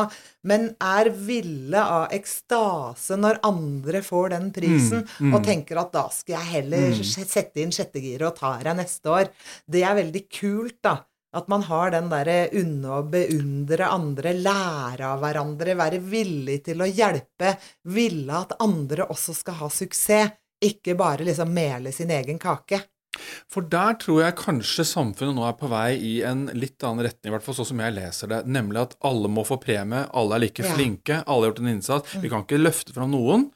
men 0.49 0.71
er 0.81 1.11
ville 1.13 1.77
av 1.77 2.07
ekstase 2.15 3.15
når 3.21 3.37
andre 3.45 4.01
får 4.01 4.31
den 4.33 4.49
prisen, 4.55 5.03
Mm, 5.19 5.27
mm. 5.29 5.35
og 5.37 5.43
tenker 5.45 5.77
at 5.77 5.91
da 5.93 6.07
skal 6.09 6.39
jeg 6.39 6.51
heller 6.55 6.89
Mm. 6.89 7.03
sette 7.05 7.61
inn 7.61 7.69
sjettegiret 7.71 8.25
og 8.27 8.35
ta 8.39 8.57
her 8.57 8.73
neste 8.73 9.05
år. 9.05 9.29
Det 9.69 9.83
er 9.83 9.93
veldig 9.95 10.23
kult, 10.29 10.81
da. 10.81 10.97
At 11.31 11.47
man 11.51 11.63
har 11.63 11.93
den 11.93 12.09
derre 12.11 12.49
unne 12.59 12.97
å 12.97 13.03
beundre 13.07 13.87
andre, 13.87 14.33
lære 14.35 15.13
av 15.13 15.21
hverandre, 15.23 15.77
være 15.79 16.01
villig 16.03 16.59
til 16.65 16.83
å 16.83 16.89
hjelpe, 16.89 17.55
ville 17.87 18.41
at 18.43 18.57
andre 18.63 19.07
også 19.07 19.35
skal 19.37 19.61
ha 19.61 19.71
suksess, 19.71 20.37
ikke 20.61 20.93
bare 20.93 21.25
liksom 21.25 21.49
mele 21.55 21.89
sin 21.95 22.11
egen 22.13 22.37
kake. 22.37 22.83
For 23.51 23.65
der 23.67 23.97
tror 23.99 24.21
jeg 24.23 24.37
kanskje 24.39 24.85
samfunnet 24.87 25.35
nå 25.35 25.43
er 25.47 25.55
på 25.59 25.67
vei 25.71 25.89
i 25.99 26.13
en 26.27 26.45
litt 26.55 26.83
annen 26.87 27.05
retning, 27.05 27.29
i 27.29 27.33
hvert 27.35 27.45
fall 27.45 27.57
sånn 27.57 27.71
som 27.73 27.81
jeg 27.83 27.95
leser 27.97 28.31
det, 28.31 28.39
nemlig 28.47 28.83
at 28.85 28.95
alle 29.07 29.31
må 29.31 29.43
få 29.47 29.57
premie, 29.61 30.05
alle 30.15 30.37
er 30.37 30.45
like. 30.45 30.63
Mm. 30.63 30.75
flinke, 30.77 31.21
alle 31.25 31.47
har 31.47 31.51
gjort 31.51 31.63
en 31.63 31.71
innsats. 31.73 32.15
Vi 32.23 32.31
kan 32.31 32.45
ikke 32.45 32.61
løfte 32.61 32.95
fram 32.95 33.11
noen. 33.11 33.49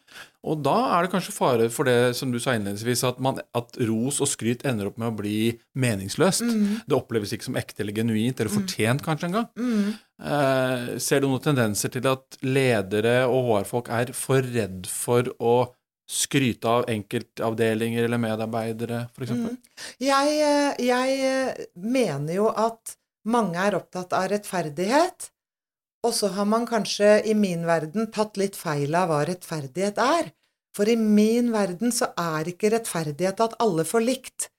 Og 0.45 0.61
da 0.65 0.75
er 0.93 1.05
det 1.05 1.11
kanskje 1.13 1.33
fare 1.33 1.67
for 1.73 1.89
det 1.89 2.15
som 2.17 2.31
du 2.33 2.37
sa 2.41 2.53
innledningsvis, 2.55 3.03
at, 3.09 3.21
man, 3.23 3.39
at 3.57 3.77
ros 3.89 4.21
og 4.21 4.29
skryt 4.29 4.65
ender 4.67 4.91
opp 4.91 4.99
med 5.01 5.09
å 5.09 5.17
bli 5.17 5.37
meningsløst. 5.81 6.45
Mm. 6.45 6.83
Det 6.85 6.97
oppleves 6.97 7.33
ikke 7.33 7.49
som 7.49 7.57
ekte 7.59 7.81
eller 7.83 7.97
genuint, 7.97 8.37
eller 8.39 8.53
fortjent 8.53 9.03
kanskje 9.05 9.31
engang. 9.31 9.47
Mm. 9.57 9.95
Eh, 10.35 10.91
ser 11.01 11.23
du 11.23 11.29
noen 11.29 11.43
tendenser 11.43 11.93
til 11.95 12.05
at 12.11 12.37
ledere 12.45 13.23
og 13.25 13.49
HR-folk 13.49 13.89
er 13.97 14.13
for 14.17 14.45
redd 14.55 14.85
for 14.91 15.33
å 15.41 15.55
skryte 16.05 16.69
av 16.69 16.85
enkeltavdelinger 16.91 18.05
eller 18.05 18.21
medarbeidere, 18.21 19.07
f.eks.? 19.15 19.33
Mm. 19.33 19.55
Jeg, 20.05 20.36
eh, 20.45 20.84
jeg 20.86 21.15
eh, 21.25 21.65
mener 21.81 22.38
jo 22.38 22.51
at 22.53 22.95
mange 23.25 23.58
er 23.58 23.77
opptatt 23.79 24.13
av 24.13 24.29
rettferdighet, 24.29 25.31
og 26.06 26.13
så 26.13 26.30
har 26.36 26.46
man 26.50 26.68
kanskje 26.70 27.20
i 27.26 27.34
min 27.38 27.65
verden 27.68 28.12
tatt 28.13 28.38
litt 28.38 28.58
feil 28.60 28.96
av 28.96 29.10
hva 29.12 29.24
rettferdighet 29.28 29.98
er. 30.02 30.32
For 30.76 30.89
i 30.91 30.98
min 31.00 31.54
verden 31.54 31.94
så 31.96 32.12
er 32.20 32.52
ikke 32.52 32.72
rettferdighet 32.74 33.39
at 33.46 33.56
alle 33.63 33.86
får 33.88 34.04
likt. 34.06 34.50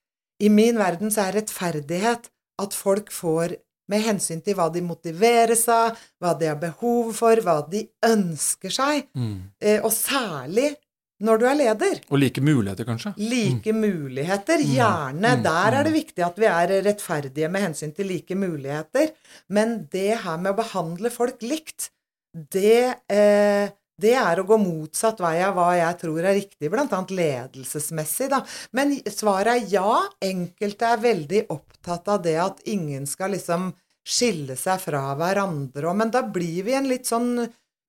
I 0.42 0.48
min 0.52 0.78
verden 0.80 1.12
så 1.12 1.26
er 1.28 1.38
rettferdighet 1.40 2.30
at 2.62 2.76
folk 2.76 3.12
får 3.12 3.56
med 3.92 4.02
hensyn 4.02 4.40
til 4.42 4.56
hva 4.58 4.66
de 4.74 4.80
motiveres 4.82 5.66
av, 5.70 5.94
hva 6.20 6.32
de 6.40 6.48
har 6.50 6.58
behov 6.58 7.12
for, 7.14 7.38
hva 7.44 7.60
de 7.70 7.84
ønsker 8.04 8.72
seg, 8.74 9.06
Mm. 9.14 9.52
eh, 9.60 9.78
og 9.84 9.92
særlig 9.92 10.74
når 11.24 11.40
du 11.40 11.46
er 11.48 11.56
leder. 11.56 12.00
Og 12.10 12.20
like 12.20 12.42
muligheter, 12.44 12.86
kanskje? 12.88 13.14
Like 13.16 13.72
muligheter, 13.72 14.60
gjerne. 14.60 15.36
Mm, 15.38 15.42
Der 15.46 15.78
er 15.78 15.86
det 15.86 15.94
mm. 15.94 15.98
viktig 16.00 16.26
at 16.26 16.40
vi 16.40 16.50
er 16.50 16.74
rettferdige 16.84 17.50
med 17.52 17.64
hensyn 17.68 17.94
til 17.96 18.10
like 18.10 18.36
muligheter. 18.36 19.14
Men 19.48 19.78
det 19.92 20.20
her 20.24 20.36
med 20.36 20.52
å 20.52 20.60
behandle 20.60 21.12
folk 21.14 21.40
likt, 21.46 21.90
det, 22.36 23.00
eh, 23.08 23.72
det 23.96 24.12
er 24.20 24.42
å 24.42 24.44
gå 24.44 24.58
motsatt 24.60 25.22
vei 25.24 25.38
av 25.40 25.56
hva 25.56 25.70
jeg 25.78 26.00
tror 26.02 26.20
er 26.20 26.36
riktig, 26.36 26.68
annet 26.68 27.16
ledelsesmessig, 27.16 28.28
da. 28.28 28.42
Men 28.76 28.98
svaret 29.08 29.54
er 29.56 29.72
ja. 29.72 30.02
Enkelte 30.20 30.92
er 30.92 31.00
veldig 31.00 31.46
opptatt 31.48 32.08
av 32.12 32.22
det 32.22 32.36
at 32.42 32.60
ingen 32.68 33.08
skal 33.08 33.32
liksom 33.32 33.72
skille 34.06 34.54
seg 34.54 34.78
fra 34.84 35.16
hverandre, 35.18 35.94
men 35.96 36.12
da 36.14 36.22
blir 36.22 36.62
vi 36.66 36.76
en 36.78 36.86
litt 36.86 37.08
sånn 37.08 37.40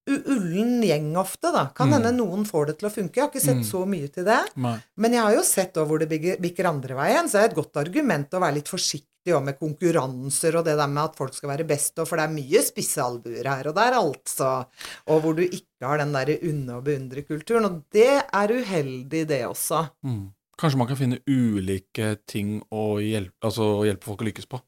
ullen 0.08 0.82
gjeng 0.84 1.14
ofte, 1.20 1.52
da. 1.54 1.66
Kan 1.76 1.90
Mm. 1.90 1.94
hende 1.98 2.12
noen 2.18 2.46
får 2.46 2.68
det 2.68 2.80
til 2.80 2.90
å 2.90 2.92
funke. 2.94 3.16
Jeg 3.16 3.24
har 3.24 3.30
ikke 3.32 3.42
sett 3.42 3.58
Mm. 3.58 3.64
så 3.72 3.86
mye 3.88 4.08
til 4.14 4.24
det. 4.26 4.40
Nei. 4.56 4.80
Men 4.96 5.12
jeg 5.14 5.22
har 5.22 5.34
jo 5.36 5.44
sett 5.44 5.74
da 5.74 5.86
hvor 5.86 6.00
det 6.00 6.10
bikker, 6.10 6.66
andre 6.66 6.96
veien, 6.96 7.26
så 7.28 7.40
er 7.40 7.48
det 7.50 7.58
et 7.58 7.64
godt 7.64 7.76
argument 7.86 8.30
å 8.32 8.40
være 8.40 8.56
litt 8.56 8.68
forsiktig 8.68 9.06
også 9.28 9.44
med 9.44 9.60
konkurranser 9.60 10.56
og 10.56 10.64
det 10.66 10.78
der 10.78 10.88
med 10.88 11.04
at 11.04 11.16
folk 11.18 11.34
skal 11.34 11.50
være 11.50 11.68
best, 11.68 12.00
og 12.00 12.08
for 12.08 12.16
det 12.16 12.24
er 12.30 12.34
mye 12.34 12.62
spisse 12.64 12.98
albuer 13.04 13.44
her 13.46 13.68
og 13.68 13.76
der, 13.76 13.92
altså. 13.94 14.66
Og 15.08 15.22
hvor 15.22 15.36
du 15.36 15.44
ikke 15.44 15.84
har 15.84 15.98
den 15.98 16.14
derre 16.14 16.40
unne- 16.42 16.78
og 16.78 16.86
beundre-kulturen. 16.86 17.66
Og 17.66 17.84
det 17.92 18.24
er 18.32 18.48
uheldig, 18.48 19.28
det 19.28 19.44
også. 19.46 19.90
Mm. 20.06 20.32
Kanskje 20.58 20.78
man 20.78 20.88
kan 20.88 20.96
finne 20.98 21.20
ulike 21.28 22.18
ting 22.26 22.64
å 22.72 22.98
hjelpe, 23.04 23.34
altså, 23.44 23.84
hjelpe 23.86 24.04
folk 24.04 24.22
å 24.22 24.32
lykkes 24.32 24.48
på. 24.48 24.62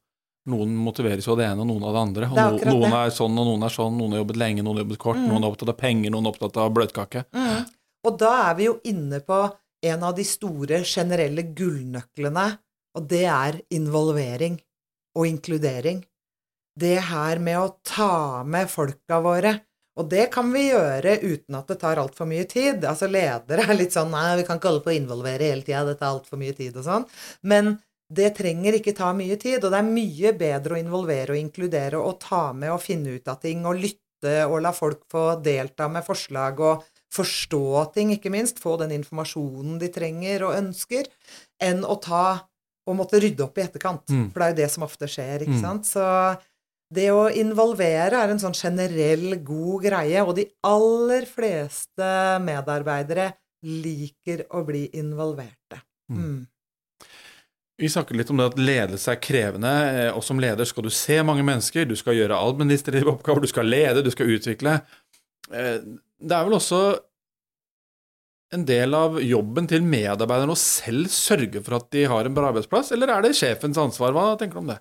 Noen 0.50 0.76
motiveres 0.82 1.28
av 1.30 1.38
det 1.40 1.48
ene, 1.48 1.64
og 1.64 1.70
noen 1.70 1.86
av 1.90 1.96
det 1.96 2.04
andre. 2.06 2.30
Det 2.34 2.46
er 2.46 2.72
noen 2.74 2.86
det. 2.88 3.02
er 3.02 3.14
sånn, 3.16 3.38
og 3.38 3.50
noen 3.52 3.66
er 3.68 3.74
sånn. 3.74 3.98
Noen 4.00 4.16
har 4.16 4.24
jobbet 4.24 4.40
lenge, 4.42 4.66
noen 4.66 4.80
har 4.80 4.86
jobbet 4.86 5.02
kort. 5.04 5.20
Mm. 5.20 5.28
Noen 5.32 5.46
er 5.46 5.54
opptatt 5.54 5.74
av 5.74 5.78
penger, 5.80 6.14
noen 6.14 6.28
er 6.28 6.34
opptatt 6.34 6.60
av 6.64 6.72
bløtkake. 6.76 7.26
Og 8.08 8.18
da 8.20 8.32
er 8.48 8.58
vi 8.58 8.70
jo 8.70 8.78
inne 8.88 9.20
på 9.26 9.44
en 9.90 10.04
av 10.04 10.16
de 10.18 10.26
store 10.28 10.82
generelle 10.88 11.46
gullnøklene, 11.56 12.48
og 12.98 13.08
det 13.12 13.26
er 13.32 13.62
involvering 13.76 14.58
og 15.18 15.28
inkludering. 15.28 16.04
Det 16.80 16.98
her 17.10 17.42
med 17.44 17.60
å 17.60 17.74
ta 17.86 18.44
med 18.48 18.70
folka 18.72 19.20
våre. 19.24 19.58
Og 20.00 20.08
det 20.08 20.30
kan 20.32 20.48
vi 20.54 20.70
gjøre 20.70 21.18
uten 21.26 21.58
at 21.60 21.68
det 21.68 21.80
tar 21.82 22.00
altfor 22.00 22.28
mye 22.30 22.46
tid. 22.48 22.86
Altså 22.88 23.10
ledere 23.12 23.66
er 23.66 23.76
litt 23.76 23.96
sånn 23.96 24.14
Nei, 24.14 24.38
vi 24.40 24.46
kan 24.48 24.60
ikke 24.60 24.72
holde 24.72 24.86
på 24.86 24.94
å 24.94 24.96
involvere 24.96 25.50
hele 25.52 25.66
tida, 25.66 25.84
det 25.88 25.98
tar 26.00 26.14
altfor 26.14 26.40
mye 26.40 26.56
tid 26.56 26.78
og 26.80 26.86
sånn. 26.86 27.08
Men 27.44 27.74
det 28.10 28.32
trenger 28.40 28.74
ikke 28.80 28.96
ta 28.98 29.12
mye 29.14 29.38
tid, 29.38 29.64
og 29.64 29.72
det 29.72 29.80
er 29.80 29.86
mye 29.90 30.32
bedre 30.38 30.76
å 30.76 30.80
involvere 30.82 31.36
og 31.36 31.42
inkludere 31.42 32.00
og 32.02 32.20
ta 32.24 32.50
med 32.58 32.72
og 32.74 32.82
finne 32.82 33.18
ut 33.20 33.28
av 33.30 33.38
ting 33.44 33.66
og 33.70 33.78
lytte 33.78 34.46
og 34.50 34.58
la 34.66 34.72
folk 34.76 35.06
få 35.12 35.38
delta 35.46 35.88
med 35.88 36.04
forslag 36.04 36.60
og 36.60 36.84
forstå 37.14 37.94
ting, 37.96 38.12
ikke 38.14 38.32
minst, 38.34 38.60
få 38.62 38.76
den 38.82 38.92
informasjonen 38.98 39.80
de 39.82 39.88
trenger 39.94 40.44
og 40.46 40.58
ønsker, 40.58 41.08
enn 41.62 41.86
å 41.86 41.96
ta 42.02 42.26
og 42.90 42.98
måtte 42.98 43.22
rydde 43.22 43.46
opp 43.46 43.58
i 43.58 43.64
etterkant. 43.64 44.06
Mm. 44.10 44.28
For 44.34 44.42
det 44.42 44.46
er 44.46 44.54
jo 44.54 44.60
det 44.60 44.70
som 44.74 44.86
ofte 44.86 45.10
skjer, 45.10 45.46
ikke 45.46 45.58
Mm. 45.58 45.62
sant. 45.62 45.86
Så 45.86 46.04
det 46.94 47.10
å 47.14 47.30
involvere 47.30 48.18
er 48.18 48.30
en 48.34 48.42
sånn 48.42 48.58
generell 48.58 49.36
god 49.46 49.84
greie, 49.84 50.22
og 50.26 50.36
de 50.36 50.48
aller 50.66 51.26
fleste 51.30 52.10
medarbeidere 52.42 53.34
liker 53.64 54.46
å 54.50 54.64
bli 54.66 54.88
involverte. 54.98 55.82
Mm. 56.10 56.48
Vi 57.80 57.88
snakker 57.90 58.18
litt 58.20 58.30
om 58.34 58.40
det 58.42 58.50
at 58.52 58.60
ledelse 58.60 59.14
er 59.14 59.22
krevende, 59.24 59.72
eh, 59.88 60.10
og 60.12 60.24
som 60.26 60.40
leder 60.42 60.68
skal 60.68 60.84
du 60.84 60.92
se 60.92 61.22
mange 61.24 61.46
mennesker, 61.48 61.88
du 61.88 61.96
skal 61.96 62.18
gjøre 62.18 62.40
administrative 62.50 63.14
oppgaver, 63.14 63.46
du 63.46 63.52
skal 63.52 63.70
lede, 63.72 64.04
du 64.04 64.12
skal 64.12 64.32
utvikle. 64.36 64.82
Eh, 65.54 65.80
Det 66.20 66.36
er 66.36 66.44
vel 66.44 66.58
også 66.58 67.00
en 68.52 68.66
del 68.68 68.94
av 68.98 69.20
jobben 69.24 69.70
til 69.70 69.86
medarbeiderne 69.86 70.52
å 70.52 70.60
selv 70.60 71.08
sørge 71.14 71.62
for 71.64 71.78
at 71.78 71.88
de 71.96 72.04
har 72.12 72.26
en 72.28 72.36
bra 72.36 72.50
arbeidsplass, 72.50 72.92
eller 72.92 73.14
er 73.14 73.24
det 73.24 73.38
sjefens 73.38 73.80
ansvar? 73.80 74.12
Hva 74.12 74.34
tenker 74.40 74.60
du 74.60 74.64
om 74.66 74.72
det? 74.74 74.80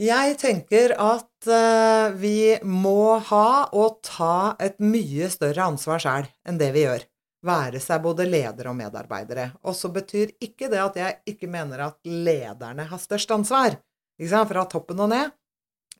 Jeg 0.00 0.36
tenker 0.40 0.94
at 0.96 1.48
eh, 1.48 2.12
vi 2.16 2.56
må 2.64 3.18
ha 3.30 3.68
og 3.72 4.00
ta 4.04 4.56
et 4.60 4.78
mye 4.80 5.28
større 5.32 5.70
ansvar 5.72 6.00
sjøl 6.02 6.28
enn 6.48 6.60
det 6.60 6.70
vi 6.76 6.84
gjør. 6.86 7.04
Være 7.46 7.80
seg 7.80 8.02
både 8.04 8.26
ledere 8.28 8.68
og 8.68 8.76
medarbeidere. 8.76 9.46
Og 9.64 9.76
så 9.76 9.88
betyr 9.92 10.34
ikke 10.44 10.68
det 10.68 10.80
at 10.82 10.98
jeg 11.00 11.16
ikke 11.32 11.48
mener 11.48 11.86
at 11.86 11.96
lederne 12.04 12.84
har 12.90 13.00
størst 13.00 13.32
ansvar, 13.32 13.78
ikke 14.20 14.32
sant? 14.34 14.50
fra 14.50 14.66
toppen 14.68 15.00
og 15.00 15.08
ned. 15.12 15.32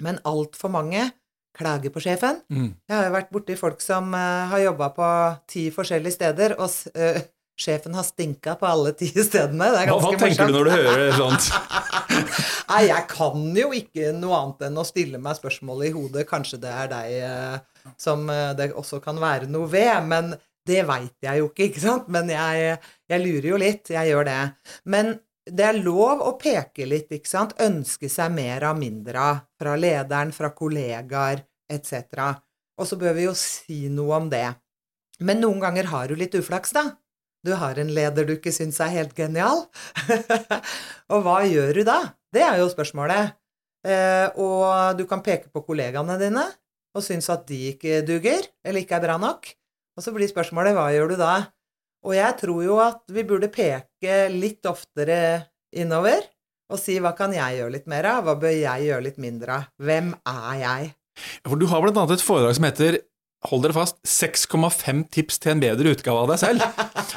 Men 0.05 0.21
altfor 0.29 0.73
mange 0.73 1.07
klager 1.57 1.93
på 1.93 2.03
sjefen. 2.05 2.41
Mm. 2.53 2.71
Jeg 2.89 2.97
har 2.97 3.09
jo 3.09 3.17
vært 3.17 3.35
borti 3.35 3.57
folk 3.59 3.83
som 3.85 4.13
uh, 4.15 4.49
har 4.53 4.67
jobba 4.69 4.91
på 4.97 5.11
ti 5.51 5.69
forskjellige 5.75 6.15
steder, 6.15 6.55
og 6.61 6.71
eh, 6.95 7.23
sjefen 7.61 7.97
har 7.99 8.07
stinka 8.07 8.55
på 8.61 8.69
alle 8.69 8.93
ti 8.97 9.09
stedene. 9.11 9.73
Det 9.73 9.81
er 9.83 9.91
ganske 9.91 9.97
morsomt. 9.97 10.21
hva 10.21 10.29
tenker 10.29 10.53
du 10.53 10.57
når 10.59 10.69
du 10.69 10.75
hører 10.77 11.17
sånt? 11.19 11.49
Nei, 12.71 12.85
jeg 12.87 13.09
kan 13.11 13.49
jo 13.59 13.73
ikke 13.77 14.13
noe 14.17 14.39
annet 14.39 14.69
enn 14.69 14.79
å 14.79 14.87
stille 14.87 15.19
meg 15.23 15.41
spørsmålet 15.41 15.91
i 15.91 15.95
hodet. 15.97 16.29
Kanskje 16.29 16.61
det 16.63 16.71
er 16.85 16.93
deg 16.93 17.17
uh, 17.25 17.91
som 18.01 18.29
det 18.29 18.71
også 18.77 19.01
kan 19.03 19.19
være 19.21 19.49
noe 19.51 19.69
ved. 19.73 19.97
Men 20.07 20.35
det 20.71 20.85
veit 20.89 21.27
jeg 21.27 21.43
jo 21.43 21.51
ikke, 21.51 21.67
ikke 21.69 21.83
sant? 21.83 22.07
Men 22.13 22.31
jeg, 22.33 22.79
jeg 23.11 23.25
lurer 23.25 23.51
jo 23.51 23.61
litt. 23.61 23.91
Jeg 23.93 24.13
gjør 24.13 24.29
det. 24.31 24.41
Men 24.95 25.13
det 25.51 25.67
er 25.67 25.83
lov 25.83 26.23
å 26.23 26.37
peke 26.41 26.87
litt, 26.89 27.11
ikke 27.17 27.31
sant? 27.31 27.57
Ønske 27.63 28.11
seg 28.13 28.33
mer 28.35 28.69
av 28.71 28.79
mindre. 28.79 29.27
Fra 29.59 29.77
lederen, 29.79 30.33
fra 30.37 30.53
kollegaer 30.57 31.45
etc. 31.71 32.33
Og 32.81 32.89
så 32.89 32.99
bør 33.01 33.17
vi 33.17 33.27
jo 33.29 33.37
si 33.39 33.85
noe 33.93 34.19
om 34.23 34.31
det. 34.33 34.47
Men 35.21 35.43
noen 35.43 35.61
ganger 35.63 35.91
har 35.91 36.09
du 36.09 36.17
litt 36.19 36.37
uflaks, 36.39 36.73
da. 36.77 36.87
Du 37.45 37.55
har 37.57 37.79
en 37.81 37.93
leder 37.97 38.27
du 38.29 38.35
ikke 38.37 38.53
syns 38.53 38.81
er 38.85 38.93
helt 38.93 39.15
genial. 39.17 39.67
og 41.13 41.23
hva 41.25 41.41
gjør 41.49 41.81
du 41.81 41.85
da? 41.89 42.01
Det 42.33 42.45
er 42.45 42.61
jo 42.61 42.69
spørsmålet. 42.73 43.37
Eh, 43.89 44.27
og 44.37 44.99
du 44.99 45.07
kan 45.09 45.23
peke 45.25 45.49
på 45.49 45.63
kollegaene 45.65 46.19
dine 46.21 46.45
og 46.97 47.05
synes 47.07 47.31
at 47.33 47.47
de 47.49 47.71
ikke 47.71 48.01
duger, 48.05 48.45
eller 48.67 48.83
ikke 48.83 48.99
er 48.99 49.05
bra 49.05 49.17
nok. 49.21 49.47
Og 49.99 50.05
så 50.05 50.13
blir 50.15 50.31
spørsmålet 50.31 50.77
hva 50.77 50.91
gjør 50.95 51.13
du 51.13 51.17
da? 51.21 51.35
Og 52.07 52.15
jeg 52.17 52.37
tror 52.41 52.63
jo 52.65 52.79
at 52.81 53.03
vi 53.13 53.25
burde 53.29 53.51
peke 53.53 54.21
litt 54.33 54.65
oftere 54.69 55.51
innover 55.77 56.25
og 56.71 56.79
si 56.79 56.97
hva 57.03 57.11
kan 57.19 57.33
jeg 57.35 57.59
gjøre 57.59 57.75
litt 57.75 57.89
mer 57.91 58.07
av, 58.07 58.25
hva 58.25 58.37
bør 58.39 58.55
jeg 58.55 58.87
gjøre 58.87 59.05
litt 59.09 59.21
mindre 59.21 59.57
av? 59.59 59.71
Hvem 59.83 60.13
er 60.31 60.59
jeg? 60.63 60.91
For 61.43 61.59
du 61.59 61.67
har 61.69 61.83
blant 61.83 61.99
annet 61.99 62.17
et 62.17 62.25
foredrag 62.25 62.57
som 62.57 62.69
heter 62.69 63.01
Hold 63.49 63.63
dere 63.65 63.73
fast 63.73 63.97
6,5 64.05 64.99
tips 65.17 65.39
til 65.41 65.55
en 65.55 65.63
bedre 65.63 65.95
utgave 65.95 66.27
av 66.27 66.29
deg 66.29 66.41
selv. 66.43 66.65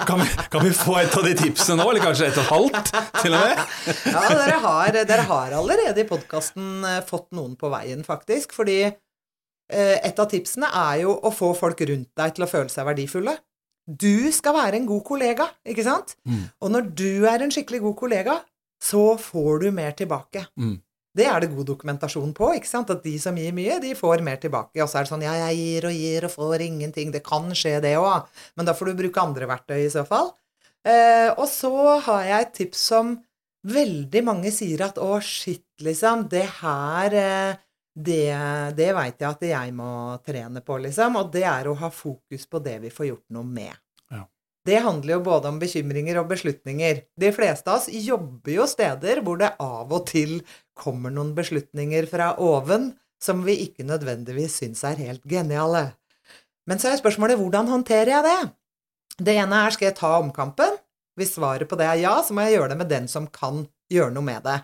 Kan 0.08 0.22
vi, 0.22 0.28
kan 0.54 0.64
vi 0.64 0.70
få 0.72 0.94
et 1.02 1.18
av 1.20 1.26
de 1.28 1.34
tipsene 1.36 1.76
nå, 1.82 1.88
eller 1.92 2.00
kanskje 2.00 2.30
et 2.30 2.38
og 2.40 2.46
et 2.46 2.54
halvt, 2.54 2.92
til 3.18 3.36
og 3.36 3.42
med? 3.44 3.60
Ja, 4.08 4.22
dere 4.32 4.62
har, 4.64 5.00
dere 5.12 5.26
har 5.28 5.56
allerede 5.60 6.00
i 6.00 6.08
podkasten 6.08 6.88
fått 7.10 7.28
noen 7.36 7.58
på 7.60 7.68
veien, 7.76 8.06
faktisk. 8.08 8.56
Fordi 8.56 8.78
eh, 8.88 8.96
et 9.74 10.20
av 10.20 10.30
tipsene 10.30 10.70
er 10.70 11.02
jo 11.04 11.16
å 11.18 11.32
få 11.34 11.52
folk 11.58 11.82
rundt 11.90 12.12
deg 12.20 12.36
til 12.36 12.46
å 12.46 12.50
føle 12.50 12.72
seg 12.72 12.88
verdifulle. 12.88 13.34
Du 13.84 14.32
skal 14.32 14.56
være 14.56 14.80
en 14.80 14.88
god 14.88 15.04
kollega, 15.08 15.50
ikke 15.68 15.84
sant? 15.84 16.16
Mm. 16.30 16.44
Og 16.64 16.72
når 16.72 16.90
du 16.96 17.26
er 17.28 17.44
en 17.44 17.52
skikkelig 17.52 17.82
god 17.84 17.98
kollega, 18.00 18.36
så 18.84 19.14
får 19.20 19.66
du 19.66 19.72
mer 19.76 19.96
tilbake. 19.98 20.46
Mm. 20.60 20.78
Det 21.14 21.26
er 21.30 21.44
det 21.44 21.52
god 21.54 21.68
dokumentasjon 21.70 22.32
på, 22.34 22.50
ikke 22.58 22.70
sant? 22.70 22.90
At 22.90 23.04
de 23.06 23.14
som 23.22 23.36
gir 23.38 23.54
mye, 23.56 23.78
de 23.84 23.92
får 23.98 24.24
mer 24.26 24.40
tilbake. 24.42 24.80
Og 24.82 24.90
så 24.90 25.00
er 25.00 25.06
det 25.06 25.12
sånn 25.12 25.26
ja, 25.26 25.36
jeg 25.46 25.60
gir 25.60 25.90
og 25.90 26.00
gir 26.00 26.26
og 26.26 26.34
får 26.34 26.64
ingenting. 26.66 27.12
Det 27.14 27.22
kan 27.26 27.52
skje, 27.58 27.76
det 27.84 27.94
òg. 28.00 28.32
Men 28.58 28.70
da 28.70 28.74
får 28.78 28.90
du 28.90 29.04
bruke 29.04 29.22
andre 29.22 29.50
verktøy 29.52 29.84
i 29.84 29.92
så 29.94 30.06
fall. 30.10 30.32
Eh, 30.84 31.30
og 31.38 31.46
så 31.52 32.00
har 32.08 32.26
jeg 32.28 32.48
et 32.48 32.56
tips 32.58 32.88
som 32.90 33.14
veldig 33.64 34.24
mange 34.26 34.52
sier 34.52 34.82
at 34.88 34.98
å, 35.00 35.20
shit, 35.24 35.68
liksom, 35.86 36.26
det 36.34 36.48
her 36.64 37.16
eh, 37.20 37.62
Det, 37.94 38.34
det 38.74 38.90
veit 38.98 39.20
jeg 39.22 39.30
at 39.30 39.44
jeg 39.46 39.74
må 39.78 40.18
trene 40.26 40.64
på, 40.66 40.80
liksom. 40.82 41.20
Og 41.22 41.30
det 41.34 41.44
er 41.46 41.70
å 41.70 41.78
ha 41.78 41.92
fokus 41.94 42.48
på 42.50 42.62
det 42.66 42.80
vi 42.82 42.92
får 42.94 43.10
gjort 43.12 43.36
noe 43.36 43.46
med. 43.46 43.76
Ja. 44.10 44.24
Det 44.66 44.80
handler 44.82 45.18
jo 45.18 45.26
både 45.28 45.52
om 45.52 45.60
bekymringer 45.62 46.18
og 46.24 46.32
beslutninger. 46.32 47.04
De 47.20 47.32
fleste 47.36 47.70
av 47.70 47.82
oss 47.82 47.90
jobber 47.94 48.56
jo 48.56 48.68
steder 48.70 49.22
hvor 49.26 49.38
det 49.42 49.54
av 49.62 49.94
og 49.94 50.08
til 50.10 50.40
kommer 50.74 51.14
noen 51.14 51.36
beslutninger 51.38 52.10
fra 52.10 52.34
oven 52.42 52.94
som 53.24 53.44
vi 53.46 53.60
ikke 53.68 53.86
nødvendigvis 53.88 54.58
syns 54.64 54.84
er 54.88 55.00
helt 55.00 55.24
geniale. 55.30 55.92
Men 56.68 56.80
så 56.80 56.92
er 56.92 57.00
spørsmålet 57.00 57.40
hvordan 57.40 57.70
håndterer 57.72 58.16
jeg 58.16 58.26
det? 58.26 58.42
Det 59.30 59.36
ene 59.38 59.66
er 59.66 59.76
skal 59.76 59.92
jeg 59.92 60.00
ta 60.00 60.16
omkampen? 60.18 60.80
Hvis 61.20 61.36
svaret 61.36 61.70
på 61.70 61.78
det 61.78 61.86
er 61.86 62.00
ja, 62.02 62.14
så 62.26 62.34
må 62.34 62.46
jeg 62.48 62.58
gjøre 62.58 62.72
det 62.74 62.80
med 62.80 62.90
den 62.90 63.10
som 63.12 63.28
kan 63.30 63.68
gjøre 63.94 64.16
noe 64.16 64.26
med 64.26 64.42
det. 64.48 64.64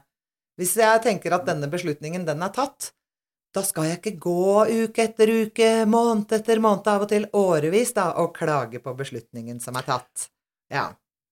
Hvis 0.59 0.73
jeg 0.79 1.03
tenker 1.05 1.35
at 1.35 1.45
denne 1.47 1.69
beslutningen, 1.71 2.25
den 2.27 2.41
er 2.43 2.51
tatt, 2.55 2.89
da 3.59 3.65
skal 3.67 3.89
jeg 3.89 3.99
ikke 3.99 4.15
gå 4.23 4.43
uke 4.85 5.03
etter 5.03 5.31
uke, 5.43 5.69
måned 5.89 6.31
etter 6.37 6.61
måned, 6.63 6.87
av 6.87 7.05
og 7.05 7.11
til 7.11 7.27
årevis, 7.35 7.91
da, 7.97 8.11
og 8.21 8.31
klage 8.37 8.79
på 8.83 8.93
beslutningen 8.97 9.59
som 9.63 9.77
er 9.79 9.87
tatt. 9.87 10.29
Ja. 10.71 10.89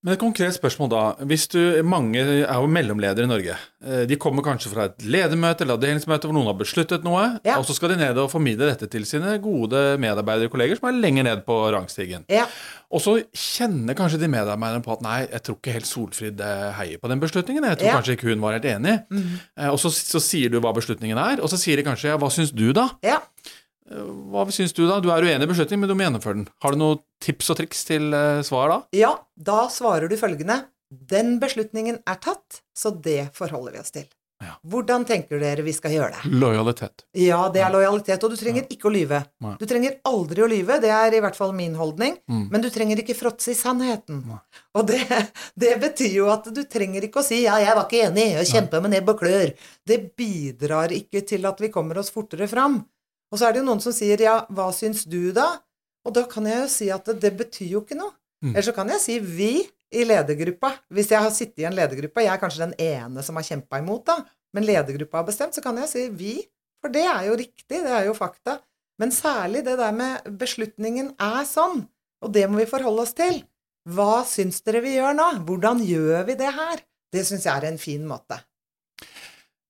Men 0.08 0.13
et 0.15 0.22
konkret 0.22 0.56
spørsmål 0.56 0.89
da. 0.93 1.00
Hvis 1.28 1.50
du, 1.52 1.58
Mange 1.84 2.22
er 2.24 2.46
jo 2.56 2.67
mellomledere 2.72 3.26
i 3.28 3.28
Norge. 3.28 3.58
Eh, 3.84 4.06
De 4.08 4.15
kommer 4.15 4.46
kanskje 4.46 4.70
fra 4.72 4.86
et 4.88 5.04
ledermøte 5.04 5.65
eller 5.65 5.76
avdelingsmøte 5.76 6.30
hvor 6.30 6.36
noen 6.38 6.48
har 6.48 6.56
besluttet 6.56 7.04
noe, 7.04 7.26
Ja. 7.43 7.58
og 7.60 7.65
så 7.67 7.76
skal 7.76 7.91
de 7.91 7.98
ned 8.00 8.17
og 8.24 8.30
formidle 8.32 8.70
dette 8.72 8.88
til 8.88 9.04
sine 9.06 9.34
gode 9.43 9.98
medarbeidere 10.00 10.48
og 10.48 10.54
kolleger 10.56 10.80
som 10.80 10.88
er 10.88 10.96
lenger 11.02 11.28
ned 11.28 11.43
på 11.46 11.58
rangstigen. 11.76 12.24
Ja. 12.32 12.46
Og 12.89 13.04
så 13.04 13.17
kjenner 13.36 14.00
kanskje 14.00 14.22
de 14.24 14.32
medarbeiderne 14.32 14.82
på 14.88 14.96
at 14.96 15.02
nei, 15.04 15.20
jeg 15.28 15.43
tror 15.43 15.60
ikke 15.60 15.76
helt 15.76 15.91
Solfrid 15.91 16.39
eh, 16.39 16.72
heier 16.80 16.98
på 17.04 17.12
den 17.12 17.20
beslutningen. 17.20 17.67
Jeg 17.67 17.78
tror 17.84 17.91
Ja. 17.91 17.98
kanskje 18.00 18.15
ikke 18.15 18.30
hun 18.32 18.39
var 18.48 18.56
helt 18.56 18.65
enig. 18.72 18.96
Mm. 19.12 19.39
Og 19.74 19.78
så, 19.84 19.91
så 19.91 20.24
sier 20.24 20.50
du 20.50 20.62
hva 20.63 20.72
beslutningen 20.74 21.17
er, 21.20 21.43
og 21.43 21.50
så 21.52 21.60
sier 21.60 21.76
de 21.76 21.84
kanskje 21.84 22.13
ja, 22.15 22.17
hva 22.17 22.32
syns 22.32 22.56
du 22.56 22.72
da? 22.72 22.88
ja. 23.04 23.20
Hva 23.88 24.43
syns 24.52 24.73
du 24.76 24.84
da? 24.88 25.00
Du 25.00 25.10
er 25.13 25.23
uenig 25.23 25.47
i 25.47 25.52
beslutningen, 25.52 25.86
men 25.86 25.89
du 25.91 25.95
må 25.95 26.04
gjennomføre 26.08 26.41
den. 26.41 26.47
Har 26.63 26.76
du 26.76 26.82
noen 26.82 27.00
tips 27.23 27.54
og 27.54 27.60
triks 27.62 27.86
til 27.88 28.12
eh, 28.13 28.41
svar 28.47 28.69
da? 28.73 28.80
Ja, 28.97 29.13
da 29.36 29.67
svarer 29.71 30.10
du 30.12 30.17
følgende. 30.19 30.65
Den 30.91 31.38
beslutningen 31.39 32.02
er 32.08 32.19
tatt, 32.23 32.62
så 32.78 32.91
det 32.91 33.30
forholder 33.36 33.76
vi 33.78 33.80
oss 33.84 33.91
til. 33.95 34.08
Ja. 34.38 34.52
Hvordan 34.69 35.02
tenker 35.10 35.39
dere 35.41 35.63
vi 35.65 35.71
skal 35.73 35.95
gjøre 35.95 36.13
det? 36.13 36.30
Lojalitet. 36.38 37.08
Ja, 37.17 37.39
det 37.50 37.63
er 37.65 37.71
lojalitet, 37.73 38.21
og 38.23 38.30
du 38.30 38.38
trenger 38.38 38.67
ikke 38.69 38.86
å 38.86 38.91
lyve. 38.93 39.23
Nei. 39.41 39.56
Du 39.58 39.65
trenger 39.65 39.95
aldri 40.06 40.43
å 40.45 40.50
lyve, 40.52 40.78
det 40.84 40.91
er 40.93 41.15
i 41.17 41.21
hvert 41.23 41.36
fall 41.39 41.56
min 41.58 41.73
holdning, 41.80 42.19
Mm. 42.30 42.43
men 42.54 42.62
du 42.62 42.69
trenger 42.69 43.02
ikke 43.02 43.15
fråtse 43.17 43.50
i 43.56 43.58
sannheten. 43.58 44.19
Nei. 44.30 44.38
Og 44.78 44.86
det, 44.91 45.00
det 45.58 45.80
betyr 45.82 46.13
jo 46.19 46.28
at 46.30 46.45
du 46.54 46.62
trenger 46.69 47.08
ikke 47.08 47.23
å 47.23 47.26
si 47.26 47.41
'ja, 47.45 47.58
jeg 47.63 47.73
var 47.80 47.88
ikke 47.89 48.12
enig', 48.12 48.38
og 48.43 48.45
kjempe 48.45 48.82
med 48.84 48.91
nebb 48.93 49.10
og 49.10 49.19
klør. 49.23 49.56
Det 49.88 50.15
bidrar 50.15 50.93
ikke 50.93 51.26
til 51.26 51.45
at 51.50 51.58
vi 51.60 51.69
kommer 51.73 51.97
oss 51.97 52.12
fortere 52.13 52.47
fram. 52.47 52.84
Og 53.32 53.40
så 53.40 53.48
er 53.48 53.56
det 53.56 53.62
jo 53.62 53.68
noen 53.68 53.84
som 53.84 53.96
sier 53.96 54.20
'ja, 54.20 54.46
hva 54.50 54.72
syns 54.74 55.04
du 55.04 55.32
da?' 55.32 55.60
Og 56.06 56.13
da 56.13 56.24
kan 56.24 56.46
jeg 56.46 56.62
jo 56.62 56.68
si 56.72 56.90
at 56.90 57.06
det, 57.06 57.20
det 57.20 57.34
betyr 57.38 57.72
jo 57.72 57.82
ikke 57.84 57.98
noe. 58.00 58.13
Mm. 58.44 58.54
Eller 58.54 58.63
så 58.63 58.74
kan 58.74 58.88
jeg 58.88 59.02
si 59.02 59.20
'vi' 59.20 59.68
i 59.92 60.04
ledergruppa. 60.04 60.72
Hvis 60.92 61.12
jeg 61.12 61.20
har 61.20 61.32
sittet 61.32 61.60
i 61.60 61.68
en 61.68 61.76
ledergruppe, 61.76 62.24
jeg 62.24 62.34
er 62.34 62.40
kanskje 62.40 62.66
den 62.68 62.76
ene 62.80 63.24
som 63.24 63.36
har 63.36 63.44
kjempa 63.44 63.80
imot, 63.80 64.06
da, 64.06 64.24
men 64.54 64.63
ledergruppa 64.63 65.18
har 65.18 65.28
bestemt, 65.28 65.56
så 65.56 65.62
kan 65.62 65.78
jeg 65.78 65.90
si 65.90 66.10
'vi', 66.10 66.48
for 66.82 66.90
det 66.90 67.06
er 67.06 67.28
jo 67.28 67.36
riktig, 67.36 67.84
det 67.84 67.92
er 67.92 68.06
jo 68.06 68.13
fakta. 68.13 68.60
Men 69.00 69.12
særlig 69.12 69.63
det 69.66 69.78
der 69.78 69.92
med 69.92 70.38
beslutningen 70.40 71.13
er 71.20 71.44
sånn, 71.46 71.88
og 72.22 72.34
det 72.34 72.50
må 72.50 72.58
vi 72.58 72.66
forholde 72.66 73.02
oss 73.06 73.13
til. 73.13 73.44
Hva 73.88 74.26
syns 74.28 74.62
dere 74.66 74.82
vi 74.84 74.98
gjør 74.98 75.13
nå? 75.16 75.28
Hvordan 75.48 75.84
gjør 75.86 76.26
vi 76.28 76.36
det 76.36 76.52
her? 76.52 76.82
Det 77.13 77.24
syns 77.26 77.46
jeg 77.46 77.56
er 77.56 77.68
en 77.70 77.78
fin 77.78 78.04
måte. 78.08 78.40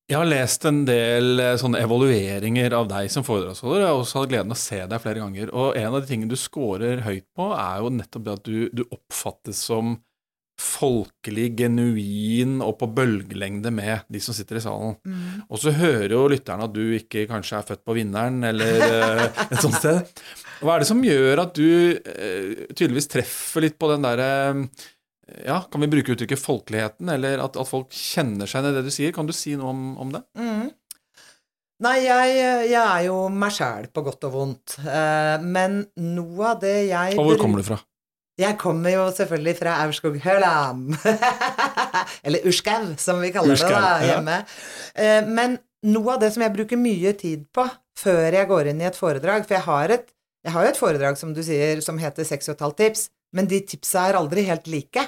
Jeg 0.07 0.21
har 0.21 0.27
lest 0.29 0.63
en 0.63 0.85
del 0.87 1.41
eh, 1.43 1.57
sånne 1.59 1.81
evalueringer 1.83 2.71
av 2.77 2.85
deg 2.87 3.09
som 3.11 3.25
foredragsholder. 3.27 3.81
Jeg 3.83 3.89
har 3.89 4.01
også 4.01 4.21
hatt 4.21 4.29
gleden 4.31 4.53
av 4.53 4.55
å 4.55 4.61
se 4.61 4.79
deg 4.87 5.01
flere 5.03 5.19
ganger. 5.19 5.49
Og 5.51 5.75
en 5.75 5.87
av 5.89 5.97
de 5.99 6.07
tingene 6.07 6.31
du 6.31 6.39
scorer 6.39 7.03
høyt 7.03 7.25
på, 7.35 7.49
er 7.51 7.81
jo 7.83 7.91
nettopp 7.97 8.23
det 8.23 8.35
at 8.37 8.45
du, 8.47 8.59
du 8.71 8.85
oppfattes 8.87 9.65
som 9.67 9.97
folkelig, 10.57 11.51
genuin 11.59 12.55
og 12.65 12.79
på 12.79 12.87
bølgelengde 12.97 13.69
med 13.75 14.07
de 14.09 14.21
som 14.23 14.33
sitter 14.33 14.57
i 14.57 14.63
salen. 14.63 14.95
Og 15.51 15.59
så 15.61 15.75
hører 15.75 16.15
jo 16.15 16.23
lytterne 16.31 16.65
at 16.65 16.73
du 16.73 16.95
ikke 16.97 17.27
kanskje 17.29 17.59
er 17.59 17.67
født 17.67 17.83
på 17.85 17.97
vinneren, 17.99 18.39
eller 18.47 18.87
eh, 18.87 19.23
et 19.51 19.59
sånt 19.61 19.77
sted. 19.77 20.23
Hva 20.63 20.77
er 20.77 20.81
det 20.85 20.89
som 20.89 21.03
gjør 21.03 21.43
at 21.43 21.59
du 21.59 21.67
eh, 21.99 22.67
tydeligvis 22.71 23.11
treffer 23.11 23.67
litt 23.67 23.77
på 23.77 23.91
den 23.91 24.07
derre 24.07 24.31
ja, 25.45 25.61
kan 25.71 25.83
vi 25.83 25.89
bruke 25.91 26.13
uttrykket 26.13 26.39
folkeligheten, 26.41 27.09
eller 27.11 27.41
at, 27.43 27.57
at 27.59 27.69
folk 27.69 27.91
kjenner 27.93 28.49
seg 28.49 28.61
igjen 28.61 28.73
i 28.73 28.77
det 28.77 28.85
du 28.87 28.93
sier? 28.93 29.15
Kan 29.15 29.27
du 29.29 29.35
si 29.35 29.55
noe 29.59 29.73
om, 29.73 29.89
om 30.01 30.13
det? 30.15 30.23
Mm. 30.39 30.69
Nei, 31.85 31.97
jeg, 32.07 32.37
jeg 32.71 32.79
er 32.81 33.03
jo 33.05 33.19
meg 33.29 33.53
sjæl 33.53 33.91
på 33.93 34.01
godt 34.07 34.25
og 34.29 34.33
vondt. 34.33 34.79
Eh, 34.81 35.35
men 35.45 35.83
noe 36.01 36.53
av 36.55 36.63
det 36.63 36.77
jeg 36.87 37.19
Og 37.19 37.31
hvor 37.31 37.41
kommer 37.43 37.61
du 37.61 37.67
fra? 37.67 37.77
Jeg 38.37 38.57
kommer 38.61 38.93
jo 38.93 39.03
selvfølgelig 39.17 39.55
fra 39.57 39.75
Aurskog-Høland. 39.83 40.95
Eller 42.25 42.45
Urskau, 42.45 42.91
som 43.01 43.21
vi 43.21 43.31
kaller 43.33 43.57
Urskau, 43.57 43.73
det 43.73 43.81
da, 43.81 43.93
hjemme. 44.05 44.35
Ja. 44.93 45.21
Men 45.25 45.57
noe 45.89 46.15
av 46.15 46.21
det 46.21 46.31
som 46.33 46.45
jeg 46.45 46.53
bruker 46.53 46.81
mye 46.81 47.13
tid 47.17 47.47
på 47.53 47.65
før 47.97 48.37
jeg 48.37 48.49
går 48.49 48.71
inn 48.71 48.81
i 48.83 48.87
et 48.89 48.97
foredrag 48.97 49.45
For 49.47 49.57
jeg 49.57 49.65
har, 49.65 49.93
et, 49.95 50.09
jeg 50.45 50.53
har 50.53 50.65
jo 50.65 50.73
et 50.73 50.79
foredrag, 50.79 51.17
som 51.17 51.33
du 51.33 51.41
sier, 51.45 51.81
som 51.85 51.97
heter 52.01 52.25
6 52.29 52.53
15 52.53 52.77
tips, 52.77 53.07
men 53.37 53.49
de 53.49 53.61
tipsa 53.65 54.05
er 54.09 54.19
aldri 54.19 54.45
helt 54.47 54.69
like. 54.69 55.03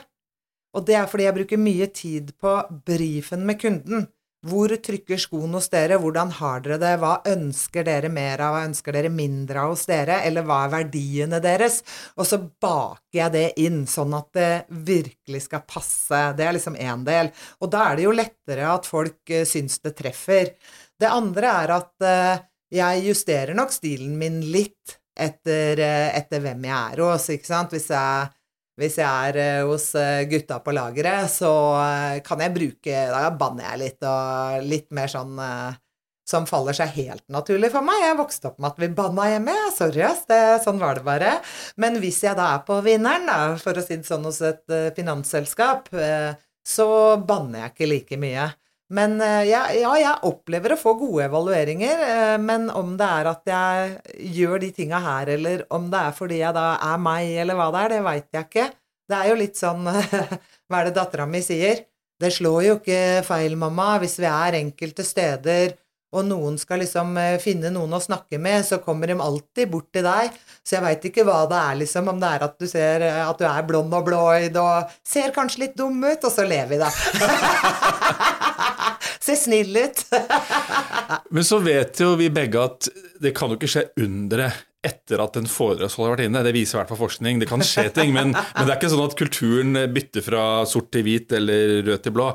Og 0.78 0.86
det 0.86 0.96
er 1.00 1.10
fordi 1.10 1.28
jeg 1.28 1.38
bruker 1.40 1.62
mye 1.62 1.90
tid 1.94 2.32
på 2.40 2.56
brifen 2.86 3.46
med 3.48 3.60
kunden. 3.62 4.08
Hvor 4.48 4.72
trykker 4.72 5.20
skoen 5.20 5.52
hos 5.58 5.68
dere? 5.68 5.98
Hvordan 6.00 6.30
har 6.38 6.62
dere 6.64 6.78
det? 6.80 6.94
Hva 7.02 7.18
ønsker 7.28 7.84
dere 7.84 8.08
mer 8.14 8.40
av? 8.40 8.54
Hva 8.56 8.62
ønsker 8.70 8.96
dere 8.96 9.10
mindre 9.12 9.66
av 9.66 9.74
hos 9.74 9.84
dere? 9.90 10.22
Eller 10.24 10.46
hva 10.48 10.62
er 10.64 10.72
verdiene 10.78 11.42
deres? 11.44 11.82
Og 12.16 12.30
så 12.30 12.40
baker 12.40 13.20
jeg 13.20 13.34
det 13.36 13.46
inn, 13.60 13.82
sånn 13.90 14.16
at 14.16 14.30
det 14.38 14.52
virkelig 14.88 15.44
skal 15.50 15.66
passe. 15.68 16.22
Det 16.40 16.48
er 16.48 16.56
liksom 16.56 16.80
én 16.80 17.04
del. 17.08 17.34
Og 17.60 17.74
da 17.74 17.90
er 17.90 18.00
det 18.00 18.08
jo 18.08 18.16
lettere 18.16 18.70
at 18.72 18.88
folk 18.88 19.36
uh, 19.36 19.44
syns 19.50 19.82
det 19.84 19.98
treffer. 20.00 20.54
Det 20.96 21.12
andre 21.12 21.52
er 21.66 21.76
at 21.76 22.08
uh, 22.08 22.48
jeg 22.72 23.06
justerer 23.10 23.58
nok 23.58 23.76
stilen 23.76 24.16
min 24.22 24.40
litt 24.54 25.00
etter, 25.20 25.80
eh, 25.84 26.10
etter 26.16 26.40
hvem 26.44 26.66
jeg 26.70 26.94
er 26.94 27.02
hos, 27.04 27.26
ikke 27.34 27.50
sant. 27.50 27.74
Hvis 27.76 27.90
jeg, 27.92 28.30
hvis 28.80 28.96
jeg 29.02 29.30
er 29.30 29.38
eh, 29.40 29.68
hos 29.68 29.92
eh, 30.00 30.24
gutta 30.30 30.62
på 30.64 30.74
lageret, 30.76 31.28
så 31.32 31.52
eh, 31.82 32.22
kan 32.26 32.40
jeg 32.44 32.56
bruke 32.56 33.04
Da 33.12 33.28
banner 33.36 33.68
jeg 33.74 33.82
litt, 33.84 34.08
og 34.08 34.66
litt 34.68 34.90
mer 34.96 35.12
sånn 35.12 35.36
som 36.30 36.46
faller 36.46 36.76
seg 36.78 36.92
helt 36.94 37.24
naturlig 37.34 37.72
for 37.74 37.82
meg. 37.86 38.04
Jeg 38.06 38.18
vokste 38.20 38.52
opp 38.52 38.60
med 38.62 38.70
at 38.70 38.82
vi 38.84 38.92
banna 38.94 39.26
hjemme. 39.32 39.56
Sorry, 39.74 40.04
ass. 40.06 40.28
Det, 40.30 40.38
sånn 40.62 40.78
var 40.78 41.00
det 41.00 41.06
bare. 41.08 41.32
Men 41.82 41.98
hvis 42.04 42.22
jeg 42.22 42.38
da 42.38 42.52
er 42.54 42.62
på 42.68 42.78
vinneren, 42.86 43.26
da, 43.26 43.40
for 43.58 43.74
å 43.74 43.82
si 43.82 43.98
det 43.98 44.06
sånn 44.06 44.28
hos 44.30 44.38
et 44.46 44.76
finansselskap, 44.94 45.90
så 46.62 46.88
banner 47.26 47.64
jeg 47.64 47.74
ikke 47.74 47.90
like 47.90 48.22
mye. 48.22 48.46
Men 48.96 49.20
uh, 49.22 49.44
ja, 49.46 49.68
ja, 49.76 49.92
jeg 50.02 50.26
opplever 50.26 50.74
å 50.74 50.80
få 50.82 50.96
gode 50.98 51.28
evalueringer, 51.28 52.02
men 52.42 52.72
om 52.74 52.96
det 52.98 53.10
er 53.20 53.30
at 53.30 53.52
jeg 53.52 54.32
gjør 54.40 54.64
de 54.64 54.72
tinga 54.74 55.02
her, 55.04 55.30
eller 55.36 55.68
om 55.76 55.92
det 55.94 56.00
er 56.08 56.16
fordi 56.18 56.40
jeg 56.42 56.56
da 56.58 56.72
er 56.90 57.04
meg, 57.06 57.36
eller 57.44 57.60
hva 57.60 57.70
det 57.76 57.84
er, 57.84 57.94
det 57.94 58.00
veit 58.08 58.40
jeg 58.40 58.48
ikke. 58.50 58.66
Det 59.10 59.20
er 59.20 59.30
jo 59.30 59.38
litt 59.38 59.58
sånn 59.58 59.86
Hva 60.70 60.82
er 60.82 60.90
det 60.90 60.98
dattera 60.98 61.26
mi 61.30 61.42
sier? 61.42 61.86
Det 62.20 62.34
slår 62.36 62.64
jo 62.66 62.74
ikke 62.80 63.22
feil, 63.26 63.56
mamma, 63.58 63.94
hvis 64.02 64.18
vi 64.22 64.28
er 64.30 64.58
enkelte 64.60 65.06
steder 65.08 65.78
og 66.10 66.26
noen 66.26 66.58
skal 66.58 66.82
liksom 66.82 67.14
eh, 67.22 67.38
finne 67.42 67.70
noen 67.74 67.94
å 67.94 68.02
snakke 68.02 68.40
med, 68.42 68.66
så 68.66 68.80
kommer 68.82 69.12
de 69.12 69.20
alltid 69.22 69.70
bort 69.70 69.92
til 69.94 70.04
deg. 70.08 70.34
Så 70.66 70.76
jeg 70.78 70.86
veit 70.86 71.06
ikke 71.12 71.26
hva 71.28 71.44
det 71.50 71.60
er, 71.60 71.76
liksom, 71.84 72.10
om 72.10 72.20
det 72.22 72.30
er 72.36 72.42
at 72.48 72.56
du 72.58 72.66
ser 72.70 73.06
eh, 73.06 73.22
at 73.26 73.38
du 73.38 73.46
er 73.50 73.68
blond 73.68 73.94
og 73.94 74.08
blåøyd 74.10 74.58
og 74.62 74.96
ser 75.06 75.30
kanskje 75.36 75.68
litt 75.68 75.78
dum 75.78 76.02
ut, 76.02 76.24
og 76.24 76.32
så 76.34 76.44
ler 76.50 76.66
vi, 76.72 76.78
da. 76.82 76.90
ser 79.30 79.38
snill 79.38 79.78
ut. 79.78 80.06
Men 81.36 81.46
så 81.46 81.60
vet 81.62 82.02
jo 82.02 82.16
vi 82.20 82.30
begge 82.34 82.64
at 82.64 82.90
det 83.22 83.36
kan 83.38 83.50
jo 83.52 83.56
ikke 83.60 83.70
skje 83.70 83.90
undre 84.02 84.50
etter 84.86 85.20
at 85.20 85.36
en 85.36 85.48
foredragsholder 85.50 86.08
har 86.08 86.16
vært 86.16 86.30
inne. 86.30 86.44
Det 86.46 86.54
viser 86.56 86.78
i 86.78 86.80
hvert 86.80 86.92
fall 86.94 87.02
forskning. 87.02 87.42
Det 87.42 87.50
kan 87.50 87.64
skje 87.66 87.90
ting, 87.96 88.14
men, 88.16 88.32
men, 88.32 88.64
det 88.64 88.72
er 88.72 88.78
ikke 88.78 88.92
sånn 88.94 89.04
at 89.04 89.18
kulturen 89.20 89.80
bytter 89.96 90.24
fra 90.24 90.44
sort 90.70 90.88
til 90.96 91.04
hvit 91.08 91.36
eller 91.36 91.80
rød 91.90 92.04
til 92.06 92.16
blå. 92.16 92.30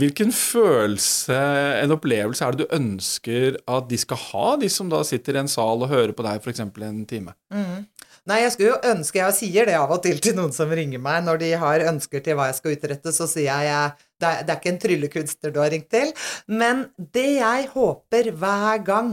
Hvilken 0.00 0.30
følelse, 0.34 1.38
en 1.82 1.96
opplevelse, 1.96 2.44
er 2.44 2.54
det 2.54 2.66
du 2.66 2.76
ønsker 2.78 3.58
at 3.66 3.90
de 3.90 3.98
skal 3.98 4.22
ha, 4.28 4.48
de 4.62 4.70
som 4.72 4.90
da 4.92 5.02
sitter 5.06 5.38
i 5.38 5.42
en 5.42 5.50
sal 5.50 5.82
og 5.82 5.90
hører 5.90 6.14
på 6.14 6.26
deg 6.26 6.42
f.eks. 6.42 6.62
en 6.62 7.06
time? 7.10 7.34
Mm. 7.54 7.88
Nei, 8.28 8.42
jeg 8.42 8.52
skulle 8.52 8.72
jo 8.74 8.90
ønske 8.90 9.20
Jeg 9.22 9.34
sier 9.38 9.68
det 9.68 9.76
av 9.78 9.92
og 9.94 10.02
til 10.04 10.18
til 10.20 10.34
noen 10.36 10.52
som 10.52 10.68
ringer 10.74 11.00
meg 11.00 11.22
når 11.24 11.40
de 11.40 11.48
har 11.62 11.84
ønsker 11.88 12.20
til 12.24 12.36
hva 12.36 12.50
jeg 12.50 12.58
skal 12.58 12.74
utrette, 12.76 13.14
så 13.14 13.28
sier 13.30 13.48
jeg, 13.48 13.70
jeg 13.70 13.96
det, 14.18 14.32
det 14.44 14.52
er 14.52 14.58
ikke 14.58 14.72
en 14.74 14.80
tryllekunstner 14.82 15.54
du 15.54 15.60
har 15.62 15.72
ringt 15.72 15.88
til. 15.94 16.10
Men 16.50 16.88
det 16.98 17.28
jeg 17.38 17.68
håper 17.72 18.32
hver 18.36 18.82
gang 18.84 19.12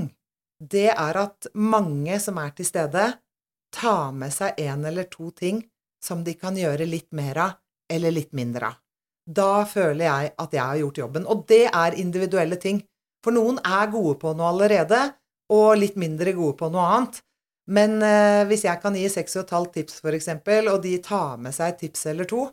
det 0.72 0.90
er 0.94 1.20
at 1.20 1.48
mange 1.54 2.20
som 2.24 2.40
er 2.42 2.54
til 2.58 2.68
stede, 2.68 3.06
tar 3.76 4.14
med 4.16 4.34
seg 4.34 4.60
en 4.64 4.86
eller 4.88 5.08
to 5.12 5.32
ting 5.36 5.62
som 6.04 6.24
de 6.24 6.36
kan 6.40 6.58
gjøre 6.58 6.88
litt 6.88 7.12
mer 7.18 7.40
av, 7.42 7.56
eller 7.92 8.14
litt 8.14 8.34
mindre 8.38 8.72
av. 8.72 8.82
Da 9.26 9.66
føler 9.66 10.06
jeg 10.06 10.34
at 10.38 10.54
jeg 10.54 10.62
har 10.62 10.80
gjort 10.80 11.00
jobben. 11.02 11.24
Og 11.26 11.46
det 11.50 11.66
er 11.72 11.98
individuelle 11.98 12.60
ting. 12.62 12.84
For 13.26 13.34
noen 13.34 13.58
er 13.66 13.90
gode 13.90 14.20
på 14.22 14.36
noe 14.38 14.52
allerede, 14.54 15.00
og 15.54 15.80
litt 15.80 15.98
mindre 15.98 16.34
gode 16.38 16.58
på 16.60 16.70
noe 16.74 16.86
annet. 16.94 17.22
Men 17.74 17.98
eh, 18.06 18.44
hvis 18.46 18.68
jeg 18.68 18.82
kan 18.84 18.98
gi 18.98 19.08
seks 19.10 19.40
og 19.40 19.48
et 19.48 19.56
halvt 19.56 19.74
tips, 19.80 20.04
eksempel, 20.14 20.70
og 20.70 20.84
de 20.84 20.94
tar 21.02 21.40
med 21.42 21.56
seg 21.56 21.74
et 21.74 21.82
tips 21.88 22.06
eller 22.14 22.30
to, 22.30 22.46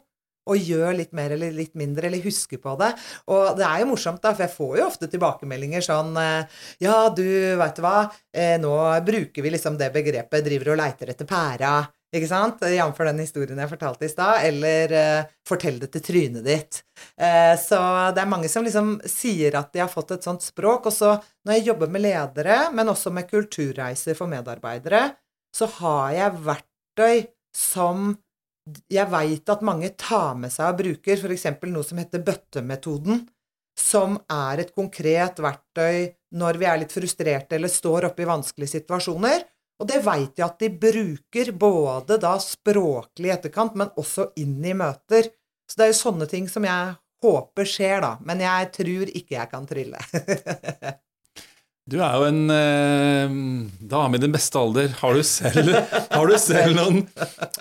og 0.51 0.59
gjør 0.59 0.97
litt 0.99 1.15
mer 1.17 1.35
eller 1.37 1.55
litt 1.55 1.75
mindre, 1.79 2.09
eller 2.09 2.25
husker 2.25 2.61
på 2.63 2.75
det. 2.81 2.91
Og 3.31 3.57
det 3.59 3.67
er 3.69 3.83
jo 3.83 3.91
morsomt, 3.93 4.23
da, 4.23 4.35
for 4.35 4.47
jeg 4.47 4.57
får 4.57 4.77
jo 4.81 4.89
ofte 4.89 5.11
tilbakemeldinger 5.13 5.85
sånn 5.87 6.17
eh, 6.19 6.61
Ja, 6.83 6.97
du, 7.15 7.27
veit 7.61 7.79
du 7.79 7.83
hva, 7.85 7.97
eh, 8.35 8.57
nå 8.63 8.77
bruker 9.07 9.45
vi 9.45 9.55
liksom 9.55 9.79
det 9.81 9.93
begrepet, 9.95 10.45
driver 10.47 10.75
og 10.75 10.81
leiter 10.83 11.13
etter 11.15 11.29
pæra. 11.29 11.77
Ikke 12.13 12.29
sant? 12.29 12.61
Jf. 12.69 12.99
den 13.09 13.23
historien 13.23 13.61
jeg 13.63 13.71
fortalte 13.71 14.05
i 14.05 14.11
stad. 14.13 14.43
Eller 14.45 14.93
uh, 14.93 15.31
'fortell 15.49 15.79
det 15.81 15.95
til 15.95 16.03
trynet 16.05 16.45
ditt'. 16.45 16.83
Så 17.57 17.79
det 18.13 18.21
er 18.21 18.29
mange 18.29 18.51
som 18.53 18.67
liksom 18.67 18.99
sier 19.09 19.57
at 19.57 19.73
de 19.73 19.81
har 19.81 19.89
fått 19.89 20.13
et 20.13 20.27
sånt 20.27 20.45
språk. 20.45 20.91
Og 20.91 20.93
så 20.93 21.15
når 21.49 21.57
jeg 21.57 21.67
jobber 21.71 21.89
med 21.89 22.05
ledere, 22.05 22.59
men 22.77 22.93
også 22.93 23.15
med 23.17 23.31
kulturreiser 23.31 24.19
for 24.19 24.29
medarbeidere, 24.29 25.07
så 25.57 25.71
har 25.81 26.13
jeg 26.19 26.43
verktøy 26.45 27.25
som 27.57 28.13
jeg 28.92 29.11
veit 29.11 29.48
at 29.51 29.62
mange 29.66 29.90
tar 29.98 30.37
med 30.38 30.53
seg 30.55 30.70
og 30.70 30.83
bruker 30.83 31.18
f.eks. 31.18 31.46
noe 31.66 31.87
som 31.87 31.98
heter 31.98 32.22
bøttemetoden, 32.25 33.25
som 33.79 34.18
er 34.31 34.62
et 34.62 34.75
konkret 34.77 35.40
verktøy 35.42 36.12
når 36.38 36.61
vi 36.61 36.68
er 36.68 36.81
litt 36.83 36.94
frustrerte 36.94 37.57
eller 37.57 37.72
står 37.72 38.11
oppe 38.11 38.25
i 38.25 38.29
vanskelige 38.29 38.77
situasjoner. 38.77 39.42
Og 39.83 39.88
det 39.88 40.03
veit 40.05 40.38
jeg 40.38 40.46
at 40.46 40.61
de 40.62 40.68
bruker 40.85 41.53
både 41.59 42.18
da 42.22 42.37
språklig 42.38 43.31
i 43.31 43.35
etterkant, 43.35 43.75
men 43.75 43.90
også 43.98 44.29
inn 44.38 44.61
i 44.62 44.77
møter. 44.79 45.33
Så 45.66 45.79
det 45.79 45.87
er 45.87 45.90
jo 45.90 46.03
sånne 46.05 46.29
ting 46.31 46.46
som 46.51 46.66
jeg 46.68 46.92
håper 47.25 47.66
skjer, 47.66 48.05
da. 48.05 48.12
Men 48.22 48.44
jeg 48.44 48.70
tror 48.77 49.11
ikke 49.11 49.38
jeg 49.38 49.51
kan 49.51 49.66
trylle. 49.66 50.03
Du 51.90 51.99
er 51.99 52.14
jo 52.14 52.27
en 52.29 52.42
eh, 52.55 53.33
dame 53.90 54.18
i 54.18 54.23
din 54.23 54.35
beste 54.35 54.59
alder. 54.59 54.92
Har 55.01 55.18
du 55.18 55.23
selv, 55.27 55.73
har 56.12 56.29
du 56.31 56.37
selv 56.38 56.77
noen 56.79 57.03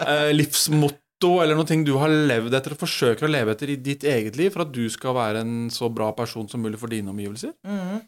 eh, 0.06 0.30
livsmotto 0.36 1.40
eller 1.42 1.58
noen 1.58 1.70
ting 1.70 1.86
du 1.86 1.96
har 2.02 2.12
levd 2.12 2.54
etter 2.58 2.76
og 2.76 2.84
forsøker 2.84 3.26
å 3.26 3.32
leve 3.32 3.56
etter 3.56 3.74
i 3.74 3.80
ditt 3.82 4.06
eget 4.06 4.38
liv 4.38 4.54
for 4.54 4.66
at 4.66 4.74
du 4.74 4.86
skal 4.94 5.18
være 5.18 5.42
en 5.42 5.56
så 5.74 5.90
bra 5.94 6.12
person 6.18 6.50
som 6.50 6.62
mulig 6.62 6.80
for 6.82 6.94
dine 6.94 7.14
omgivelser? 7.14 7.56
Mm. 7.66 8.02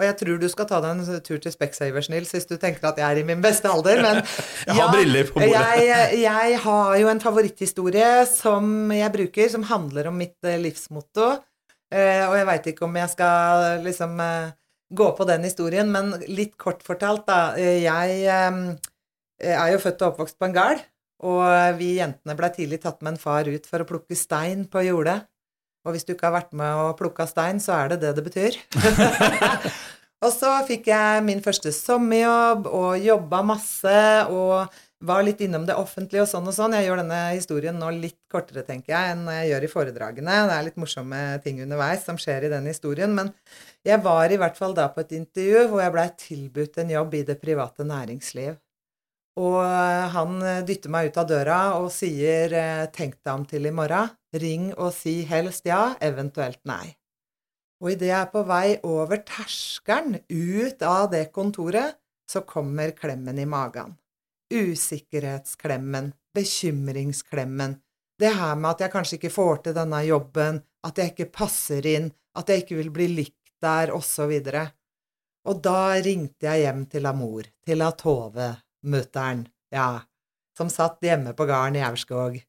Og 0.00 0.06
jeg 0.06 0.16
tror 0.16 0.38
du 0.40 0.46
skal 0.48 0.66
ta 0.66 0.78
deg 0.80 0.96
en 0.96 1.24
tur 1.26 1.40
til 1.44 1.52
Specsavers, 1.52 2.08
Nils, 2.08 2.30
hvis 2.32 2.48
du 2.48 2.54
tenker 2.56 2.88
at 2.88 2.98
jeg 2.98 3.04
er 3.04 3.20
i 3.20 3.26
min 3.28 3.42
beste 3.44 3.68
alder. 3.68 4.00
Men 4.00 4.22
jeg 4.66 4.78
har 4.78 4.94
briller 4.94 5.28
på 5.28 5.42
bordet. 5.42 5.64
Jeg, 5.84 6.22
jeg, 6.22 6.60
har 6.64 6.94
jo 6.96 7.10
en 7.12 7.20
favoritthistorie 7.20 8.12
som 8.30 8.94
jeg 8.96 9.12
bruker, 9.12 9.50
som 9.52 9.66
handler 9.68 10.08
om 10.10 10.16
mitt 10.18 10.38
eh, 10.48 10.58
livsmotto. 10.62 11.34
Eh, 11.92 12.24
og 12.24 12.38
jeg 12.38 12.48
veit 12.48 12.70
ikke 12.72 12.86
om 12.86 12.96
jeg 12.96 13.12
skal 13.12 13.84
liksom 13.84 14.24
eh, 14.24 14.56
gå 14.90 15.10
på 15.16 15.26
den 15.28 15.44
historien, 15.46 15.90
men 15.92 16.14
litt 16.28 16.56
kort 16.60 16.82
fortalt, 16.86 17.26
da. 17.28 17.54
Jeg 17.56 18.24
er 18.26 19.68
jo 19.72 19.82
født 19.82 20.02
og 20.02 20.12
oppvokst 20.12 20.38
på 20.40 20.48
en 20.48 20.56
gard, 20.56 20.82
og 21.24 21.44
vi 21.78 21.94
jentene 21.98 22.36
blei 22.36 22.50
tidlig 22.54 22.80
tatt 22.82 23.00
med 23.04 23.14
en 23.14 23.22
far 23.22 23.48
ut 23.48 23.68
for 23.68 23.82
å 23.82 23.88
plukke 23.88 24.18
stein 24.18 24.66
på 24.70 24.84
jordet. 24.88 25.20
Og 25.86 25.94
hvis 25.94 26.04
du 26.04 26.12
ikke 26.12 26.28
har 26.28 26.36
vært 26.42 26.52
med 26.56 26.82
og 26.82 26.98
plukka 26.98 27.24
stein, 27.28 27.60
så 27.62 27.78
er 27.78 27.94
det 27.94 28.02
det 28.02 28.12
det 28.18 28.24
betyr. 28.26 28.58
og 30.24 30.32
så 30.34 30.52
fikk 30.68 30.90
jeg 30.92 31.24
min 31.24 31.40
første 31.44 31.72
sommerjobb 31.72 32.68
og 32.68 33.00
jobba 33.00 33.40
masse 33.54 34.02
og 34.28 34.80
var 35.00 35.22
litt 35.24 35.40
innom 35.40 35.64
det 35.64 35.76
offentlige 35.80 36.24
og 36.26 36.28
sånn 36.28 36.48
og 36.50 36.54
sånn. 36.54 36.74
Jeg 36.76 36.88
gjør 36.88 37.00
denne 37.00 37.18
historien 37.32 37.78
nå 37.80 37.88
litt 37.96 38.18
kortere, 38.30 38.64
tenker 38.66 38.92
jeg, 38.92 39.12
enn 39.14 39.28
jeg 39.32 39.50
gjør 39.50 39.64
i 39.64 39.70
foredragene. 39.72 40.38
Det 40.50 40.56
er 40.56 40.66
litt 40.66 40.80
morsomme 40.80 41.20
ting 41.44 41.62
underveis 41.64 42.04
som 42.04 42.18
skjer 42.20 42.46
i 42.46 42.52
den 42.52 42.68
historien. 42.68 43.14
Men 43.16 43.32
jeg 43.86 44.02
var 44.04 44.30
i 44.30 44.38
hvert 44.40 44.58
fall 44.60 44.76
da 44.76 44.90
på 44.92 45.04
et 45.04 45.14
intervju 45.16 45.68
hvor 45.70 45.84
jeg 45.84 45.94
blei 45.94 46.08
tilbudt 46.24 46.82
en 46.82 46.92
jobb 46.96 47.16
i 47.16 47.22
det 47.30 47.38
private 47.40 47.86
næringsliv. 47.88 48.58
Og 49.40 49.58
han 50.12 50.40
dytter 50.68 50.92
meg 50.92 51.08
ut 51.08 51.20
av 51.22 51.28
døra 51.30 51.58
og 51.78 51.88
sier 51.94 52.52
'tenk 52.92 53.22
deg 53.24 53.32
om 53.32 53.46
til 53.46 53.66
i 53.66 53.72
morgen'. 53.72 54.10
Ring 54.34 54.74
og 54.76 54.92
si 54.92 55.22
helst 55.24 55.64
ja, 55.64 55.96
eventuelt 56.00 56.60
nei. 56.64 56.94
Og 57.80 57.92
idet 57.92 58.12
jeg 58.12 58.20
er 58.20 58.30
på 58.30 58.44
vei 58.44 58.78
over 58.84 59.16
terskelen 59.24 60.20
ut 60.28 60.82
av 60.82 61.10
det 61.10 61.32
kontoret, 61.32 61.96
så 62.28 62.44
kommer 62.44 62.92
klemmen 62.92 63.38
i 63.38 63.48
magen 63.48 63.96
usikkerhetsklemmen, 64.50 66.12
bekymringsklemmen, 66.34 67.78
det 68.20 68.34
her 68.36 68.58
med 68.58 68.74
at 68.74 68.84
jeg 68.84 68.92
kanskje 68.92 69.16
ikke 69.16 69.32
får 69.32 69.62
til 69.64 69.76
denne 69.78 70.02
jobben, 70.04 70.60
at 70.84 70.98
jeg 70.98 71.14
ikke 71.14 71.30
passer 71.32 71.86
inn, 71.88 72.10
at 72.36 72.50
jeg 72.50 72.64
ikke 72.64 72.80
vil 72.82 72.92
bli 72.92 73.06
likt 73.14 73.54
der, 73.64 73.94
osv. 73.96 74.34
Og, 74.36 74.60
og 75.48 75.64
da 75.64 75.80
ringte 76.04 76.50
jeg 76.50 76.66
hjem 76.66 76.84
til 76.92 77.08
Amor, 77.08 77.48
til 77.64 77.86
Tove, 77.96 78.52
mutter'n, 78.84 79.46
ja, 79.72 79.90
som 80.56 80.72
satt 80.72 81.00
hjemme 81.04 81.32
på 81.36 81.48
gården 81.48 81.80
i 81.80 81.84
Aurskog, 81.86 82.40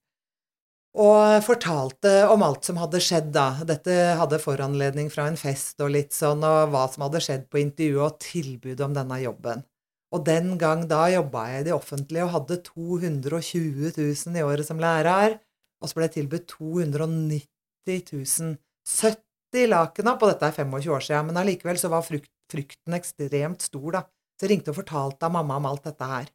og 0.91 1.43
fortalte 1.45 2.25
om 2.27 2.41
alt 2.43 2.67
som 2.67 2.79
hadde 2.81 2.99
skjedd, 2.99 3.29
da. 3.31 3.63
Dette 3.63 3.93
hadde 4.19 4.41
foranledning 4.43 5.07
fra 5.13 5.29
en 5.29 5.39
fest 5.39 5.79
og 5.79 5.93
litt 5.95 6.11
sånn, 6.11 6.43
og 6.43 6.73
hva 6.73 6.83
som 6.91 7.05
hadde 7.05 7.21
skjedd 7.23 7.45
på 7.47 7.61
intervjuet, 7.61 8.03
og 8.09 8.19
tilbudet 8.19 8.83
om 8.83 8.97
denne 8.97 9.21
jobben. 9.23 9.63
Og 10.11 10.25
den 10.27 10.57
gang 10.59 10.83
da 10.91 11.05
jobba 11.13 11.45
jeg 11.53 11.61
i 11.61 11.67
det 11.69 11.75
offentlige 11.75 12.25
og 12.25 12.33
hadde 12.33 12.59
220 12.67 13.93
000 13.95 14.39
i 14.39 14.43
året 14.43 14.67
som 14.67 14.81
lærer. 14.81 15.37
Og 15.81 15.89
så 15.89 15.97
ble 15.97 16.09
jeg 16.09 16.15
tilbudt 16.17 16.49
290 16.51 18.11
000. 18.11 18.57
70 18.91 19.69
lakener 19.71 20.17
på 20.19 20.27
dette 20.29 20.49
er 20.49 20.57
25 20.57 20.95
år 20.95 21.05
siden, 21.05 21.29
men 21.29 21.39
allikevel 21.39 21.79
så 21.79 21.91
var 21.91 22.03
frykten 22.05 22.97
ekstremt 22.97 23.63
stor, 23.63 23.89
da. 23.95 24.01
Så 24.35 24.47
jeg 24.47 24.55
ringte 24.55 24.73
og 24.73 24.79
fortalte 24.81 25.27
av 25.27 25.35
mamma 25.37 25.59
om 25.61 25.69
alt 25.69 25.87
dette 25.87 26.07
her. 26.11 26.27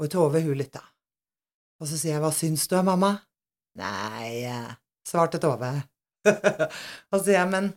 Og 0.00 0.10
Tove 0.10 0.42
hun 0.42 0.58
lytta. 0.58 0.82
Og 1.80 1.88
så 1.88 1.98
sier 1.98 2.16
jeg, 2.16 2.22
hva 2.22 2.32
syns 2.34 2.66
du, 2.70 2.76
mamma? 2.82 3.14
Nei, 3.78 4.44
svarte 5.06 5.40
Tove. 5.42 5.72
og 6.28 7.16
så 7.16 7.22
sier 7.24 7.38
jeg, 7.40 7.50
men, 7.52 7.72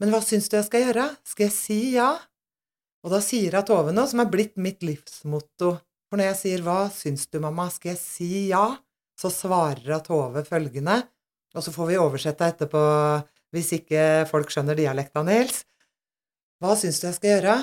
men 0.00 0.12
hva 0.12 0.22
syns 0.24 0.50
du 0.50 0.58
jeg 0.58 0.66
skal 0.68 0.86
gjøre? 0.88 1.06
Skal 1.26 1.48
jeg 1.48 1.56
si 1.56 1.80
ja? 1.94 2.10
Og 3.04 3.14
da 3.14 3.20
sier 3.24 3.54
jeg 3.56 3.66
Tove 3.68 3.94
noe 3.96 4.08
som 4.10 4.20
er 4.20 4.30
blitt 4.32 4.58
mitt 4.60 4.84
livsmotto. 4.84 5.76
For 6.10 6.18
når 6.18 6.32
jeg 6.32 6.38
sier 6.40 6.62
'Hva 6.64 6.90
syns 6.92 7.26
du, 7.30 7.38
mamma?' 7.40 7.70
skal 7.70 7.94
jeg 7.94 8.00
si 8.00 8.48
ja, 8.50 8.76
så 9.16 9.30
svarer 9.30 10.02
Tove 10.04 10.44
følgende, 10.44 11.02
og 11.54 11.62
så 11.62 11.72
får 11.72 11.86
vi 11.86 12.00
oversette 12.00 12.44
etterpå 12.44 12.82
hvis 13.54 13.72
ikke 13.80 14.26
folk 14.30 14.50
skjønner 14.50 14.78
dialekta, 14.78 15.22
Nils. 15.26 15.64
Hva 16.60 16.76
syns 16.78 17.00
du 17.00 17.08
jeg 17.08 17.16
skal 17.16 17.30
gjøre? 17.34 17.56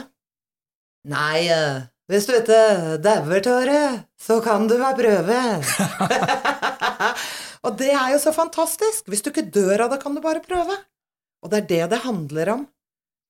Nei, 1.08 1.48
eh, 1.48 1.86
hvis 2.12 2.28
du 2.28 2.34
ikke 2.36 2.98
dauer, 3.04 3.42
Tore, 3.44 3.82
så 4.20 4.40
kan 4.44 4.68
du 4.68 4.78
bare 4.80 4.96
prøve. 4.96 5.40
og 7.68 7.78
det 7.80 7.92
er 7.94 8.14
jo 8.14 8.20
så 8.24 8.34
fantastisk. 8.36 9.08
Hvis 9.08 9.24
du 9.24 9.32
ikke 9.32 9.48
dør 9.52 9.86
av 9.86 9.94
det, 9.94 10.02
kan 10.04 10.16
du 10.16 10.24
bare 10.24 10.44
prøve. 10.44 10.76
Og 11.44 11.52
det 11.52 11.62
er 11.62 11.68
det 11.72 11.84
det 11.94 12.04
handler 12.04 12.54
om. 12.56 12.68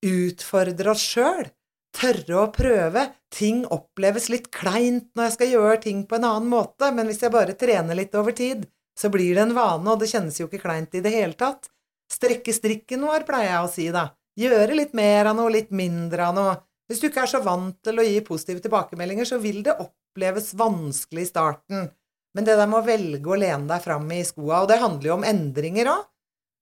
Utfordre 0.05 0.93
oss 0.93 1.05
sjøl. 1.05 1.49
Tørre 1.95 2.41
å 2.41 2.49
prøve. 2.53 3.07
Ting 3.33 3.63
oppleves 3.73 4.29
litt 4.31 4.51
kleint 4.53 5.09
når 5.15 5.29
jeg 5.29 5.35
skal 5.37 5.53
gjøre 5.53 5.79
ting 5.83 6.03
på 6.07 6.17
en 6.17 6.27
annen 6.27 6.51
måte, 6.51 6.91
men 6.95 7.09
hvis 7.09 7.23
jeg 7.23 7.33
bare 7.33 7.57
trener 7.59 7.97
litt 7.97 8.15
over 8.17 8.35
tid, 8.37 8.67
så 8.97 9.11
blir 9.13 9.35
det 9.37 9.43
en 9.45 9.57
vane, 9.57 9.85
og 9.91 10.01
det 10.01 10.09
kjennes 10.11 10.37
jo 10.39 10.47
ikke 10.47 10.63
kleint 10.63 10.95
i 10.97 11.03
det 11.05 11.13
hele 11.13 11.37
tatt. 11.37 11.69
Strekke 12.11 12.53
strikken 12.55 13.03
vår, 13.05 13.25
pleier 13.27 13.51
jeg 13.51 13.65
å 13.65 13.71
si, 13.71 13.87
da. 13.93 14.07
Gjøre 14.37 14.77
litt 14.77 14.93
mer 14.97 15.31
av 15.31 15.37
noe, 15.37 15.53
litt 15.53 15.73
mindre 15.75 16.29
av 16.29 16.35
noe. 16.37 16.55
Hvis 16.87 17.01
du 17.01 17.09
ikke 17.09 17.25
er 17.25 17.31
så 17.31 17.41
vant 17.43 17.75
til 17.83 17.99
å 17.99 18.05
gi 18.05 18.19
positive 18.25 18.63
tilbakemeldinger, 18.63 19.27
så 19.27 19.41
vil 19.43 19.59
det 19.65 19.75
oppleves 19.81 20.53
vanskelig 20.57 21.25
i 21.25 21.29
starten. 21.29 21.89
Men 22.37 22.47
det 22.47 22.55
der 22.59 22.69
med 22.69 22.79
å 22.79 22.85
velge 22.85 23.33
å 23.33 23.39
lene 23.39 23.67
deg 23.67 23.83
fram 23.83 24.05
i 24.13 24.21
skoa, 24.25 24.61
og 24.61 24.69
det 24.71 24.79
handler 24.79 25.11
jo 25.11 25.17
om 25.17 25.25
endringer 25.27 25.91
òg. 25.91 26.05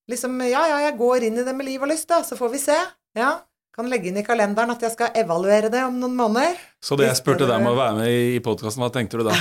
Liksom, 0.09 0.37
ja, 0.47 0.63
ja, 0.69 0.79
jeg 0.85 0.97
går 0.99 1.27
inn 1.27 1.41
i 1.41 1.45
det 1.45 1.53
med 1.57 1.67
liv 1.67 1.83
og 1.83 1.89
lyst, 1.91 2.07
da, 2.09 2.21
så 2.25 2.37
får 2.39 2.51
vi 2.53 2.61
se. 2.61 2.77
Ja, 3.17 3.31
kan 3.75 3.89
legge 3.91 4.07
inn 4.09 4.19
i 4.21 4.23
kalenderen 4.23 4.71
at 4.71 4.83
jeg 4.85 4.93
skal 4.93 5.15
evaluere 5.19 5.69
det 5.73 5.83
om 5.83 5.97
noen 5.99 6.15
måneder. 6.15 6.55
Så 6.79 6.95
det 6.99 7.09
jeg 7.09 7.19
spurte 7.19 7.47
deg 7.47 7.59
om 7.59 7.73
å 7.73 7.77
være 7.77 7.97
med 7.97 8.11
i 8.35 8.39
podkasten, 8.43 8.85
hva 8.85 8.91
tenkte 8.93 9.19
du 9.19 9.25
da? 9.27 9.35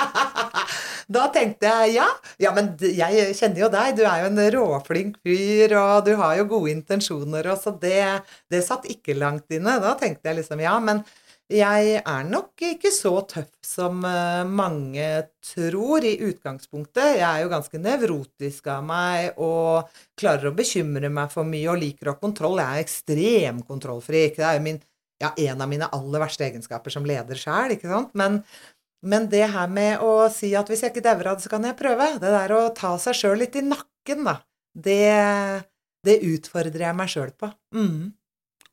da 1.16 1.24
tenkte 1.32 1.70
jeg 1.70 1.94
ja. 1.96 2.08
Ja, 2.42 2.52
men 2.56 2.74
jeg 2.84 3.32
kjenner 3.38 3.64
jo 3.64 3.70
deg. 3.72 3.96
Du 3.96 4.04
er 4.04 4.24
jo 4.24 4.28
en 4.28 4.42
råflink 4.56 5.16
fyr, 5.24 5.74
og 5.80 6.04
du 6.08 6.12
har 6.20 6.36
jo 6.40 6.50
gode 6.52 6.74
intensjoner, 6.74 7.48
og 7.54 7.62
så 7.62 7.72
det, 7.80 8.04
det 8.52 8.60
satt 8.66 8.88
ikke 8.92 9.16
langt 9.18 9.48
inne. 9.56 9.78
Da 9.82 9.96
tenkte 10.00 10.30
jeg 10.30 10.42
liksom 10.42 10.60
ja, 10.62 10.76
men 10.84 11.02
jeg 11.50 11.94
er 11.98 12.26
nok 12.28 12.62
ikke 12.62 12.92
så 12.94 13.12
tøff 13.28 13.50
som 13.66 14.04
eh, 14.06 14.42
mange 14.46 15.06
tror 15.42 16.04
i 16.06 16.12
utgangspunktet. 16.28 17.16
Jeg 17.18 17.26
er 17.26 17.42
jo 17.42 17.50
ganske 17.50 17.80
nevrotisk 17.82 18.68
av 18.70 18.84
meg 18.86 19.40
og 19.42 19.90
klarer 20.20 20.50
å 20.50 20.54
bekymre 20.56 21.10
meg 21.12 21.32
for 21.32 21.48
mye 21.48 21.72
og 21.72 21.80
liker 21.80 22.10
å 22.10 22.14
ha 22.14 22.20
kontroll. 22.20 22.60
Jeg 22.62 22.70
er 22.70 22.84
ekstrem 22.84 23.62
kontrollfrik. 23.66 24.38
Det 24.38 24.46
er 24.46 24.60
jo 24.60 24.66
min, 24.68 24.78
ja, 25.22 25.32
en 25.50 25.64
av 25.66 25.72
mine 25.72 25.90
aller 25.96 26.22
verste 26.22 26.46
egenskaper 26.46 26.94
som 26.94 27.08
leder 27.08 27.40
sjæl, 27.40 27.74
ikke 27.74 27.90
sant. 27.90 28.14
Men, 28.18 28.38
men, 29.02 29.26
det 29.32 29.48
her 29.50 29.74
med 29.74 30.06
å 30.06 30.28
si 30.32 30.52
at 30.58 30.70
hvis 30.70 30.86
jeg 30.86 30.94
ikke 30.94 31.06
dauer 31.08 31.32
av 31.32 31.40
det, 31.40 31.48
så 31.48 31.52
kan 31.52 31.66
jeg 31.66 31.78
prøve, 31.80 32.12
det 32.22 32.30
der 32.36 32.56
å 32.56 32.62
ta 32.76 32.94
seg 33.02 33.18
sjøl 33.24 33.42
litt 33.42 33.58
i 33.58 33.66
nakken, 33.66 34.22
da, 34.28 34.38
det, 34.86 35.02
det 36.06 36.20
utfordrer 36.30 36.86
jeg 36.86 37.00
meg 37.02 37.10
sjøl 37.10 37.34
på. 37.34 37.50
Mm. 37.74 38.12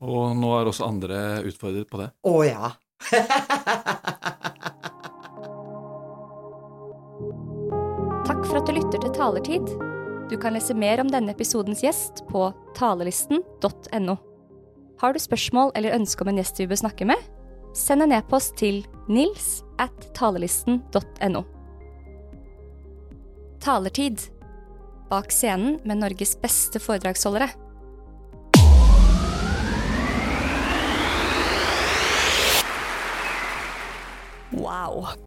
Og 0.06 0.36
nå 0.38 0.52
er 0.54 0.70
også 0.70 0.86
andre 0.86 1.42
utfordret 1.48 1.90
på 1.90 1.98
det. 2.02 2.12
Å 2.30 2.44
ja. 2.46 2.72
Takk 8.28 8.42
for 8.46 8.60
at 8.60 8.68
du 8.68 8.74
lytter 8.76 9.00
til 9.02 9.14
Talertid. 9.16 9.66
Du 10.28 10.36
kan 10.38 10.54
lese 10.54 10.76
mer 10.76 11.00
om 11.02 11.10
denne 11.10 11.32
episodens 11.34 11.82
gjest 11.86 12.26
på 12.30 12.50
talelisten.no. 12.78 14.18
Har 14.98 15.14
du 15.14 15.20
spørsmål 15.22 15.72
eller 15.78 15.96
ønske 15.96 16.26
om 16.26 16.32
en 16.34 16.40
gjest 16.42 16.60
vi 16.60 16.68
bør 16.70 16.82
snakke 16.84 17.08
med? 17.08 17.18
Send 17.78 18.04
en 18.04 18.16
e-post 18.18 18.58
til 18.60 18.82
nils 19.10 19.62
at 19.82 20.10
talelisten.no. 20.18 21.44
Talertid. 23.64 24.20
Bak 25.08 25.32
scenen 25.32 25.80
med 25.88 26.02
Norges 26.02 26.36
beste 26.42 26.82
foredragsholdere. 26.84 27.48
Wow. 34.52 35.18